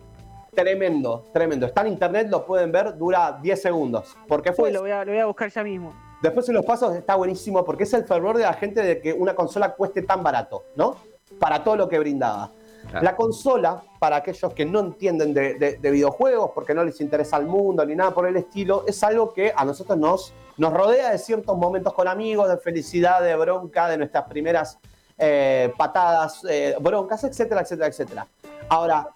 tremendo, 0.56 1.24
tremendo. 1.32 1.68
Está 1.68 1.82
en 1.82 1.90
internet, 1.90 2.30
lo 2.32 2.48
pueden 2.48 2.72
ver, 2.72 2.98
dura 2.98 3.38
10 3.40 3.62
segundos. 3.62 4.18
Porque 4.28 4.54
fue 4.54 4.72
lo 4.72 4.88
lo 4.88 5.12
voy 5.12 5.20
a 5.20 5.26
buscar 5.28 5.52
ya 5.52 5.64
mismo. 5.64 6.07
Después 6.22 6.48
en 6.50 6.56
los 6.56 6.66
pasos 6.66 6.96
está 6.96 7.16
buenísimo 7.16 7.64
porque 7.64 7.84
es 7.84 7.94
el 7.94 8.06
fervor 8.06 8.38
de 8.38 8.44
la 8.44 8.54
gente 8.54 8.82
de 8.82 9.00
que 9.00 9.14
una 9.14 9.36
consola 9.36 9.74
cueste 9.76 10.02
tan 10.02 10.24
barato, 10.24 10.64
¿no? 10.76 10.96
Para 11.40 11.64
todo 11.64 11.76
lo 11.76 11.88
que 11.88 12.00
brindaba. 12.00 12.52
Claro. 12.90 13.04
La 13.04 13.16
consola, 13.18 13.84
para 14.00 14.16
aquellos 14.18 14.54
que 14.54 14.66
no 14.66 14.80
entienden 14.80 15.34
de, 15.34 15.56
de- 15.56 15.78
de 15.78 15.92
videojuegos, 15.92 16.52
porque 16.56 16.74
no 16.74 16.84
les 16.86 17.02
interesa 17.02 17.36
el 17.38 17.46
mundo 17.46 17.86
ni 17.86 17.96
nada 17.96 18.12
por 18.12 18.26
el 18.28 18.38
estilo, 18.38 18.86
es 18.88 19.04
algo 19.04 19.34
que 19.34 19.52
a 19.56 19.66
nosotros 19.66 19.98
nos, 19.98 20.34
nos 20.58 20.74
rodea 20.74 21.12
de 21.12 21.18
ciertos 21.18 21.58
momentos 21.58 21.94
con 21.94 22.08
amigos, 22.08 22.48
de 22.48 22.58
felicidad, 22.58 23.22
de 23.22 23.36
bronca, 23.36 23.90
de 23.90 23.98
nuestras 23.98 24.24
primeras 24.30 24.80
eh, 25.18 25.74
patadas, 25.78 26.42
eh, 26.50 26.76
broncas, 26.80 27.24
etcétera, 27.26 27.62
etcétera, 27.62 27.88
etcétera. 27.90 28.28
Ahora, 28.70 29.10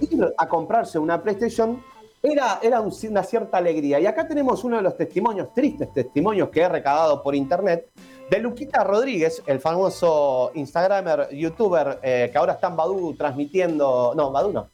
ir 0.00 0.32
a 0.38 0.46
comprarse 0.48 0.98
una 1.00 1.20
PlayStation 1.20 1.82
era, 2.22 2.58
era 2.62 2.80
un- 2.80 2.92
una 3.10 3.22
cierta 3.22 3.58
alegría. 3.58 4.00
Y 4.00 4.06
acá 4.06 4.26
tenemos 4.26 4.64
uno 4.64 4.76
de 4.76 4.82
los 4.82 4.96
testimonios, 4.96 5.52
tristes 5.54 5.92
testimonios 5.92 6.48
que 6.50 6.60
he 6.62 6.68
recabado 6.68 7.22
por 7.22 7.34
internet, 7.34 7.88
de 8.30 8.38
Luquita 8.40 8.84
Rodríguez, 8.84 9.42
el 9.46 9.58
famoso 9.60 10.50
Instagramer, 10.54 11.28
youtuber, 11.30 11.98
eh, 12.02 12.28
que 12.30 12.38
ahora 12.38 12.54
está 12.54 12.68
en 12.68 12.76
Badu 12.76 13.14
transmitiendo. 13.14 14.12
No, 14.16 14.30
Badu 14.30 14.52
no. 14.52 14.68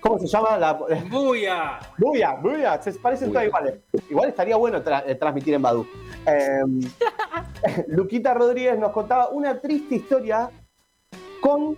¿Cómo 0.00 0.18
se 0.20 0.26
llama? 0.28 0.56
La, 0.56 0.72
¡Buya! 1.10 1.80
Buya, 1.98 2.34
Buya, 2.34 2.80
se 2.80 2.92
parecen 2.92 3.30
todas 3.32 3.46
iguales. 3.46 3.80
Igual 4.08 4.28
estaría 4.28 4.54
bueno 4.56 4.82
tra- 4.84 5.02
eh, 5.04 5.16
transmitir 5.16 5.54
en 5.54 5.62
Badu. 5.62 5.84
Eh, 6.26 6.60
Luquita 7.88 8.32
Rodríguez 8.34 8.78
nos 8.78 8.92
contaba 8.92 9.30
una 9.30 9.60
triste 9.60 9.96
historia 9.96 10.48
con 11.40 11.76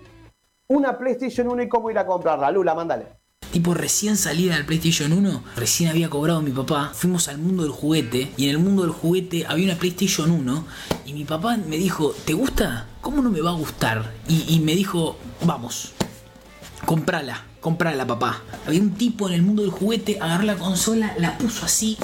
una 0.68 0.98
PlayStation 0.98 1.48
1 1.48 1.62
y 1.62 1.68
cómo 1.68 1.90
ir 1.90 1.98
a 1.98 2.04
comprarla. 2.04 2.50
Lula, 2.50 2.74
mándale. 2.74 3.06
Tipo 3.52 3.72
recién 3.72 4.18
salida 4.18 4.54
del 4.56 4.66
PlayStation 4.66 5.12
1, 5.12 5.42
recién 5.56 5.88
había 5.88 6.10
cobrado 6.10 6.42
mi 6.42 6.50
papá, 6.50 6.92
fuimos 6.94 7.28
al 7.28 7.38
mundo 7.38 7.62
del 7.62 7.72
juguete 7.72 8.30
y 8.36 8.44
en 8.44 8.50
el 8.50 8.58
mundo 8.58 8.82
del 8.82 8.92
juguete 8.92 9.46
había 9.46 9.64
una 9.64 9.78
PlayStation 9.78 10.30
1 10.30 10.64
y 11.06 11.14
mi 11.14 11.24
papá 11.24 11.56
me 11.56 11.78
dijo, 11.78 12.14
¿te 12.26 12.34
gusta? 12.34 12.86
¿Cómo 13.00 13.22
no 13.22 13.30
me 13.30 13.40
va 13.40 13.50
a 13.50 13.54
gustar? 13.54 14.12
Y, 14.28 14.44
y 14.54 14.60
me 14.60 14.74
dijo, 14.74 15.16
vamos, 15.46 15.92
comprala, 16.84 17.44
comprala 17.60 18.06
papá. 18.06 18.42
Había 18.66 18.82
un 18.82 18.92
tipo 18.92 19.28
en 19.28 19.34
el 19.34 19.42
mundo 19.42 19.62
del 19.62 19.70
juguete, 19.70 20.18
agarró 20.20 20.44
la 20.44 20.56
consola, 20.56 21.14
la 21.18 21.38
puso 21.38 21.64
así. 21.64 21.96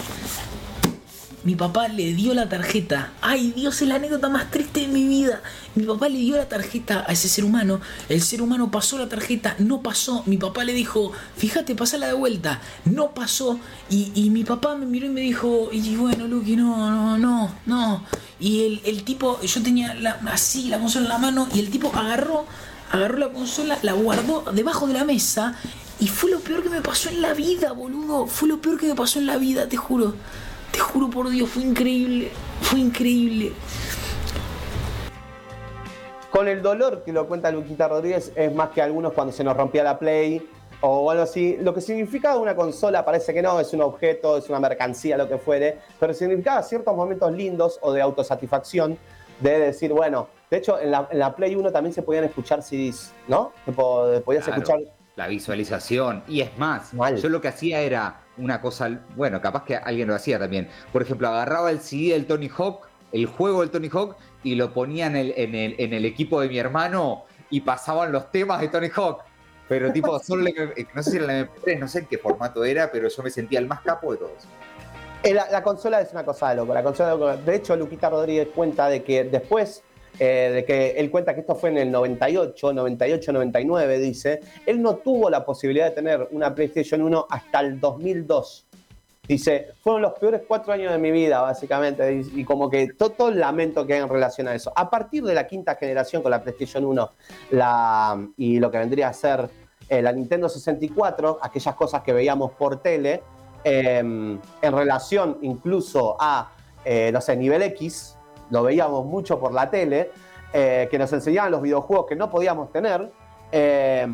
Mi 1.44 1.54
papá 1.57 1.88
le 1.88 2.14
dio 2.14 2.33
la 2.33 2.48
tarjeta. 2.48 3.12
Ay 3.20 3.52
Dios, 3.54 3.83
es 3.83 3.88
la 3.88 3.96
anécdota 3.96 4.30
más 4.30 4.50
triste 4.50 4.80
de 4.80 4.88
mi 4.88 5.07
vida. 5.07 5.42
Mi 5.74 5.85
papá 5.85 6.09
le 6.09 6.18
dio 6.18 6.37
la 6.37 6.48
tarjeta 6.48 7.04
a 7.07 7.12
ese 7.12 7.28
ser 7.28 7.44
humano. 7.44 7.80
El 8.09 8.22
ser 8.22 8.40
humano 8.40 8.70
pasó 8.70 8.96
la 8.98 9.09
tarjeta, 9.11 9.54
no 9.59 9.83
pasó. 9.83 10.22
Mi 10.24 10.38
papá 10.38 10.64
le 10.64 10.72
dijo, 10.72 11.12
fíjate, 11.37 11.74
pasala 11.74 12.07
de 12.07 12.14
vuelta. 12.14 12.62
No 12.87 13.11
pasó. 13.12 13.59
Y, 13.90 14.11
y 14.14 14.30
mi 14.30 14.42
papá 14.42 14.74
me 14.74 14.87
miró 14.87 15.04
y 15.07 15.11
me 15.11 15.20
dijo, 15.20 15.68
y 15.70 15.94
bueno, 15.96 16.26
Lucky, 16.28 16.57
no, 16.57 16.90
no, 16.90 17.18
no, 17.18 17.54
no. 17.66 18.02
Y 18.40 18.64
el, 18.64 18.80
el 18.87 19.04
tipo, 19.04 19.38
yo 19.42 19.62
tenía 19.62 19.92
la- 19.94 20.18
así 20.33 20.68
la 20.68 20.78
consola 20.78 21.04
en 21.04 21.09
la 21.11 21.18
mano 21.18 21.46
y 21.54 21.59
el 21.61 21.68
tipo 21.70 21.92
agarró, 21.94 22.46
agarró 22.90 23.18
la 23.18 23.28
consola, 23.28 23.78
la 23.83 23.92
guardó 23.92 24.44
debajo 24.52 24.87
de 24.87 24.94
la 24.94 25.04
mesa. 25.04 25.54
Y 26.00 26.09
fue 26.09 26.30
lo 26.30 26.40
peor 26.40 26.62
que 26.62 26.70
me 26.70 26.80
pasó 26.80 27.11
en 27.11 27.20
la 27.20 27.35
vida, 27.35 27.72
boludo. 27.72 28.26
Fue 28.26 28.48
lo 28.48 28.61
peor 28.62 28.80
que 28.80 28.87
me 28.87 28.94
pasó 28.94 29.18
en 29.18 29.26
la 29.26 29.37
vida, 29.37 29.68
te 29.68 29.76
juro. 29.76 30.14
Te 30.74 30.80
juro 30.80 31.08
por 31.08 31.30
Dios, 31.30 31.48
fue 31.48 31.62
increíble. 31.62 32.30
Fue 32.62 32.80
increíble. 32.80 33.52
Con 36.30 36.48
el 36.48 36.62
dolor 36.62 37.04
que 37.04 37.12
lo 37.12 37.28
cuenta 37.28 37.52
Luquita 37.52 37.87
Rodríguez, 37.87 38.32
es 38.34 38.52
más 38.52 38.70
que 38.70 38.82
algunos 38.82 39.12
cuando 39.12 39.32
se 39.32 39.44
nos 39.44 39.56
rompía 39.56 39.84
la 39.84 39.96
Play 39.96 40.44
o 40.80 41.08
algo 41.08 41.22
así. 41.22 41.56
Lo 41.60 41.72
que 41.72 41.80
significaba 41.80 42.38
una 42.40 42.56
consola 42.56 43.04
parece 43.04 43.32
que 43.32 43.40
no, 43.40 43.60
es 43.60 43.72
un 43.72 43.82
objeto, 43.82 44.37
es 44.37 44.48
una 44.48 44.58
mercancía, 44.58 45.16
lo 45.16 45.28
que 45.28 45.38
fuere, 45.38 45.78
pero 46.00 46.12
significaba 46.12 46.60
ciertos 46.64 46.94
momentos 46.96 47.30
lindos 47.32 47.78
o 47.82 47.92
de 47.92 48.02
autosatisfacción, 48.02 48.98
de 49.38 49.60
decir, 49.60 49.92
bueno, 49.92 50.26
de 50.50 50.56
hecho 50.56 50.80
en 50.80 50.90
la, 50.90 51.06
en 51.08 51.20
la 51.20 51.37
Play 51.37 51.54
1 51.54 51.70
también 51.70 51.94
se 51.94 52.02
podían 52.02 52.24
escuchar 52.24 52.64
CDs, 52.64 53.12
¿no? 53.28 53.52
Podías 53.76 54.44
Claro. 54.44 54.60
escuchar 54.60 54.80
La 55.14 55.28
visualización. 55.28 56.24
Y 56.26 56.40
es 56.40 56.58
más, 56.58 56.92
Mal. 56.94 57.16
yo 57.16 57.28
lo 57.28 57.40
que 57.40 57.46
hacía 57.48 57.78
era 57.80 58.16
una 58.36 58.60
cosa, 58.60 59.00
bueno, 59.16 59.40
capaz 59.40 59.64
que 59.64 59.76
alguien 59.76 60.08
lo 60.08 60.14
hacía 60.14 60.38
también. 60.38 60.68
Por 60.92 61.02
ejemplo, 61.02 61.28
agarraba 61.28 61.70
el 61.70 61.80
CD 61.80 62.12
del 62.12 62.26
Tony 62.26 62.48
Hawk, 62.48 62.86
el 63.12 63.26
juego 63.26 63.60
del 63.60 63.70
Tony 63.70 63.88
Hawk, 63.92 64.16
y 64.42 64.54
lo 64.54 64.72
ponía 64.72 65.06
en 65.06 65.16
el, 65.16 65.34
en 65.36 65.54
el, 65.54 65.74
en 65.78 65.92
el 65.92 66.04
equipo 66.04 66.40
de 66.40 66.48
mi 66.48 66.58
hermano 66.58 67.24
y 67.50 67.60
pasaban 67.60 68.12
los 68.12 68.30
temas 68.30 68.60
de 68.60 68.68
Tony 68.68 68.88
Hawk. 68.94 69.22
Pero 69.68 69.92
tipo, 69.92 70.18
solo 70.22 70.44
no 70.94 71.02
sé 71.02 71.10
si 71.10 71.16
era 71.16 71.26
la 71.26 71.40
MP3, 71.40 71.78
no 71.78 71.88
sé 71.88 72.00
en 72.00 72.06
qué 72.06 72.18
formato 72.18 72.64
era, 72.64 72.90
pero 72.90 73.08
yo 73.08 73.22
me 73.22 73.30
sentía 73.30 73.58
el 73.58 73.66
más 73.66 73.80
capo 73.80 74.12
de 74.12 74.18
todos. 74.18 74.44
Eh, 75.22 75.32
La, 75.32 75.50
la 75.50 75.62
consola 75.62 76.00
es 76.00 76.12
una 76.12 76.24
cosa 76.24 76.50
de 76.50 76.56
loco. 76.56 76.74
La 76.74 76.82
consola 76.82 77.10
de, 77.10 77.18
loco. 77.18 77.36
de 77.36 77.54
hecho, 77.54 77.76
Luquita 77.76 78.10
Rodríguez 78.10 78.48
cuenta 78.54 78.88
de 78.88 79.02
que 79.02 79.24
después 79.24 79.82
eh, 80.18 80.50
de 80.55 80.64
que 80.64 80.92
él 80.92 81.11
cuenta 81.11 81.35
que 81.35 81.40
esto 81.40 81.55
fue 81.55 81.70
en 81.70 81.79
el 81.79 81.90
98, 81.90 82.72
98, 82.72 83.33
99, 83.33 83.98
dice, 83.98 84.40
él 84.66 84.81
no 84.81 84.96
tuvo 84.96 85.29
la 85.31 85.44
posibilidad 85.44 85.87
de 85.87 85.90
tener 85.92 86.29
una 86.31 86.55
PlayStation 86.55 87.03
1 87.03 87.27
hasta 87.29 87.61
el 87.61 87.81
2002. 87.81 88.66
Dice, 89.27 89.68
fueron 89.83 90.03
los 90.03 90.12
peores 90.12 90.42
cuatro 90.46 90.72
años 90.72 90.92
de 90.92 90.98
mi 90.98 91.11
vida, 91.11 91.40
básicamente, 91.40 92.22
y, 92.35 92.44
como 92.44 92.68
que 92.68 92.92
todo, 92.92 93.31
el 93.31 93.40
lamento 93.40 93.87
que 93.87 93.94
hay 93.94 94.00
en 94.00 94.09
relación 94.09 94.48
a 94.48 94.55
eso. 94.55 94.70
A 94.77 94.90
partir 94.90 95.24
de 95.24 95.35
la 95.35 95.46
quinta 95.46 95.77
generación 95.77 96.22
con 96.22 96.31
la 96.31 96.42
PlayStation 96.42 96.85
1 96.85 97.11
la, 97.53 98.29
y 98.37 98.59
lo 98.59 98.70
que 98.70 98.79
vendría 98.79 99.09
a 99.09 99.12
ser 99.14 99.48
eh, 99.88 100.03
la 100.03 100.12
Nintendo 100.12 100.48
64, 100.48 101.38
aquellas 101.40 101.74
cosas 101.74 102.03
que 102.03 102.12
veíamos 102.12 102.53
por 102.53 102.83
tele, 102.83 103.22
eh, 103.64 103.98
en 103.98 104.40
relación 104.61 105.38
incluso 105.40 106.16
a, 106.20 106.53
eh, 106.85 107.11
no 107.11 107.20
sé, 107.22 107.35
nivel 107.35 107.62
X, 107.62 108.18
lo 108.50 108.62
veíamos 108.62 109.04
mucho 109.07 109.38
por 109.38 109.52
la 109.52 109.70
tele, 109.70 110.11
eh, 110.52 110.88
que 110.90 110.98
nos 110.98 111.12
enseñaban 111.12 111.50
los 111.50 111.62
videojuegos 111.62 112.07
que 112.07 112.16
no 112.16 112.30
podíamos 112.30 112.70
tener. 112.70 113.11
Eh, 113.50 114.07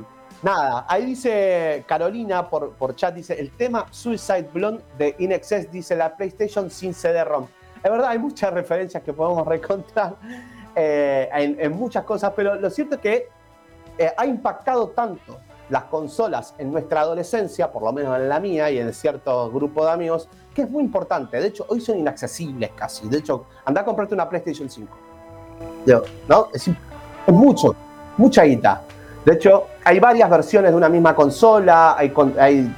nada, 0.42 0.86
ahí 0.88 1.04
dice 1.06 1.84
Carolina 1.86 2.48
por, 2.48 2.72
por 2.72 2.94
chat, 2.94 3.14
dice, 3.14 3.38
el 3.38 3.50
tema 3.50 3.86
Suicide 3.90 4.48
Blonde 4.52 4.82
de 4.98 5.16
Inexcess 5.18 5.70
dice 5.70 5.96
la 5.96 6.16
PlayStation 6.16 6.70
sin 6.70 6.94
CD-ROM. 6.94 7.46
Es 7.82 7.90
verdad, 7.90 8.08
hay 8.08 8.18
muchas 8.18 8.52
referencias 8.52 9.02
que 9.02 9.12
podemos 9.12 9.46
recontrar 9.46 10.16
eh, 10.74 11.28
en, 11.32 11.60
en 11.60 11.72
muchas 11.72 12.04
cosas, 12.04 12.32
pero 12.34 12.54
lo 12.54 12.70
cierto 12.70 12.96
es 12.96 13.00
que 13.00 13.28
ha 14.16 14.24
impactado 14.24 14.88
tanto 14.88 15.36
las 15.68 15.84
consolas 15.84 16.54
en 16.58 16.72
nuestra 16.72 17.02
adolescencia, 17.02 17.70
por 17.70 17.82
lo 17.82 17.92
menos 17.92 18.16
en 18.16 18.28
la 18.28 18.40
mía 18.40 18.70
y 18.70 18.78
en 18.78 18.92
cierto 18.94 19.50
grupo 19.50 19.84
de 19.84 19.92
amigos, 19.92 20.28
es 20.62 20.70
muy 20.70 20.84
importante. 20.84 21.40
De 21.40 21.48
hecho, 21.48 21.64
hoy 21.68 21.80
son 21.80 21.98
inaccesibles 21.98 22.70
casi. 22.74 23.08
De 23.08 23.18
hecho, 23.18 23.46
anda 23.64 23.80
a 23.80 23.84
comprarte 23.84 24.14
una 24.14 24.28
PlayStation 24.28 24.68
5. 24.68 24.96
Yo, 25.86 26.02
¿No? 26.28 26.48
Es, 26.52 26.70
mucho, 27.26 27.74
mucha 28.16 28.44
guita. 28.44 28.82
De 29.24 29.34
hecho, 29.34 29.66
hay 29.84 30.00
varias 30.00 30.28
versiones 30.30 30.70
de 30.70 30.76
una 30.76 30.88
misma 30.88 31.14
consola, 31.14 31.96
hay, 31.96 32.12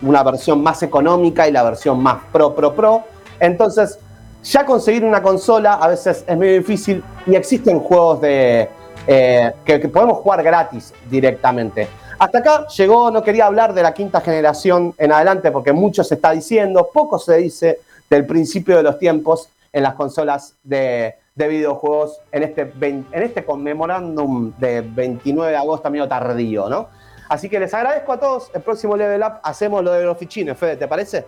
una 0.02 0.22
versión 0.22 0.62
más 0.62 0.82
económica 0.82 1.48
y 1.48 1.52
la 1.52 1.62
versión 1.62 2.02
más 2.02 2.18
pro, 2.32 2.54
pro, 2.54 2.74
pro. 2.74 3.02
Entonces, 3.38 3.98
ya 4.42 4.66
conseguir 4.66 5.04
una 5.04 5.22
consola 5.22 5.74
a 5.74 5.88
veces 5.88 6.24
es 6.26 6.36
medio 6.36 6.58
difícil 6.58 7.02
y 7.26 7.36
existen 7.36 7.78
juegos 7.78 8.20
de, 8.20 8.68
eh, 9.06 9.52
que 9.64 9.78
podemos 9.88 10.18
jugar 10.18 10.42
gratis 10.42 10.92
directamente. 11.08 11.88
Hasta 12.22 12.38
acá 12.38 12.68
llegó, 12.68 13.10
no 13.10 13.20
quería 13.24 13.46
hablar 13.46 13.74
de 13.74 13.82
la 13.82 13.92
quinta 13.92 14.20
generación 14.20 14.94
en 14.96 15.10
adelante 15.10 15.50
porque 15.50 15.72
mucho 15.72 16.04
se 16.04 16.14
está 16.14 16.30
diciendo, 16.30 16.88
poco 16.94 17.18
se 17.18 17.36
dice 17.38 17.80
del 18.08 18.26
principio 18.26 18.76
de 18.76 18.84
los 18.84 18.96
tiempos 18.96 19.48
en 19.72 19.82
las 19.82 19.94
consolas 19.94 20.54
de, 20.62 21.16
de 21.34 21.48
videojuegos 21.48 22.20
en 22.30 22.44
este, 22.44 22.72
en 22.80 23.06
este 23.10 23.44
conmemorándum 23.44 24.52
de 24.56 24.82
29 24.82 25.50
de 25.50 25.56
agosto 25.56 25.90
medio 25.90 26.06
tardío, 26.06 26.68
¿no? 26.68 26.90
Así 27.28 27.48
que 27.48 27.58
les 27.58 27.74
agradezco 27.74 28.12
a 28.12 28.20
todos. 28.20 28.52
El 28.54 28.62
próximo 28.62 28.96
Level 28.96 29.20
Up 29.20 29.40
hacemos 29.42 29.82
lo 29.82 29.90
de 29.90 30.04
los 30.04 30.16
fichines, 30.16 30.56
Fede, 30.56 30.76
¿te 30.76 30.86
parece? 30.86 31.26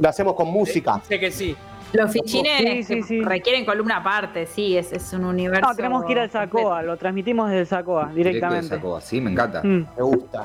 Lo 0.00 0.08
hacemos 0.08 0.34
con 0.34 0.48
música. 0.48 1.00
Sé 1.06 1.20
que 1.20 1.30
sí. 1.30 1.56
Los 1.92 2.12
fichines 2.12 2.58
Sí, 2.58 2.82
sí, 2.82 2.94
que 2.96 3.02
sí. 3.02 3.20
requieren 3.22 3.64
columna 3.64 3.96
aparte, 3.98 4.46
sí, 4.46 4.76
es, 4.76 4.92
es 4.92 5.12
un 5.14 5.24
universo. 5.24 5.66
No, 5.68 5.74
tenemos 5.74 6.04
que 6.04 6.12
ir 6.12 6.18
al 6.18 6.30
Sacoa, 6.30 6.82
lo 6.82 6.96
transmitimos 6.96 7.48
desde 7.48 7.60
el 7.60 7.66
Sacoa 7.66 8.06
Directo 8.06 8.16
de 8.16 8.24
directamente. 8.24 8.68
Sacoa, 8.76 9.00
sí, 9.00 9.20
me 9.20 9.30
encanta. 9.30 9.62
Mm. 9.64 9.86
Me 9.96 10.02
gusta. 10.02 10.44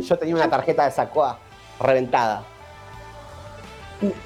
Yo 0.00 0.18
tenía 0.18 0.34
una 0.34 0.50
tarjeta 0.50 0.84
de 0.84 0.90
Sacoa 0.90 1.38
reventada. 1.80 2.42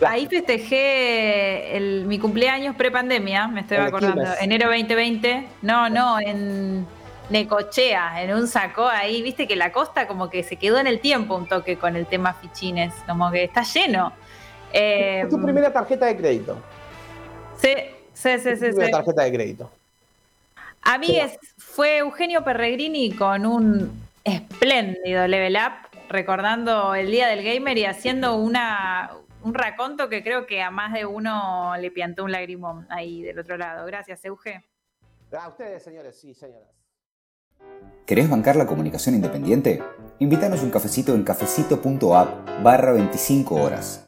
Ahí 0.07 0.27
festejé 0.27 1.77
el- 1.77 2.07
mi 2.07 2.18
cumpleaños 2.18 2.75
pre-pandemia, 2.75 3.47
me 3.49 3.61
estoy 3.61 3.77
¿En 3.77 3.83
acordando. 3.85 4.25
Enero 4.40 4.66
2020. 4.68 5.47
No, 5.62 5.88
no, 5.88 6.18
en 6.18 6.85
Necochea, 7.31 8.23
en 8.23 8.35
un 8.35 8.49
saco 8.49 8.87
ahí. 8.88 9.23
Viste 9.23 9.47
que 9.47 9.55
la 9.55 9.71
costa 9.71 10.09
como 10.09 10.31
que 10.31 10.42
se 10.42 10.57
quedó 10.57 10.79
en 10.79 10.87
el 10.88 10.99
tiempo 11.01 11.37
un 11.37 11.47
toque 11.47 11.77
con 11.77 11.94
el 11.94 12.07
tema 12.07 12.33
fichines, 12.35 12.92
como 13.07 13.31
que 13.31 13.44
está 13.44 13.62
lleno. 13.62 14.12
Eh, 14.72 15.20
Es 15.22 15.28
tu 15.31 15.40
primera 15.40 15.72
tarjeta 15.72 16.07
de 16.07 16.16
crédito. 16.16 16.57
sí, 17.57 17.74
sí, 18.12 18.31
sí, 18.38 18.50
Tu 18.50 18.57
sí, 18.57 18.59
primera 18.66 18.87
sí. 18.87 18.92
tarjeta 18.92 19.22
de 19.24 19.33
crédito. 19.33 19.70
A 20.83 20.98
mí 20.98 21.18
es- 21.18 21.38
fue 21.59 21.98
Eugenio 21.98 22.44
Perregrini 22.44 23.12
con 23.14 23.44
un 23.46 24.02
espléndido 24.24 25.26
level 25.26 25.57
up, 25.57 25.98
recordando 26.09 26.94
el 26.94 27.11
día 27.11 27.28
del 27.28 27.42
gamer 27.44 27.76
y 27.78 27.85
haciendo 27.85 28.37
una, 28.37 29.11
un 29.42 29.54
raconto 29.54 30.09
que 30.09 30.22
creo 30.22 30.46
que 30.46 30.62
a 30.62 30.70
más 30.70 30.92
de 30.92 31.04
uno 31.07 31.74
le 31.78 31.90
piantó 31.90 32.24
un 32.24 32.33
lagrimón 32.33 32.87
ahí 32.90 33.22
del 33.22 33.38
otro 33.38 33.57
lado. 33.57 33.87
Gracias, 33.87 34.24
Euge. 34.24 34.64
A 35.38 35.48
ustedes, 35.48 35.83
señores, 35.83 36.16
sí, 36.18 36.33
señoras. 36.35 36.68
¿Querés 38.07 38.31
bancar 38.31 38.57
la 38.57 38.66
comunicación 38.66 39.14
independiente? 39.14 39.83
Invítanos 40.20 40.62
un 40.62 40.70
cafecito 40.70 41.14
en 41.14 41.22
cafecito.app 41.24 42.62
barra 42.62 42.92
25 42.92 43.54
horas. 43.57 43.96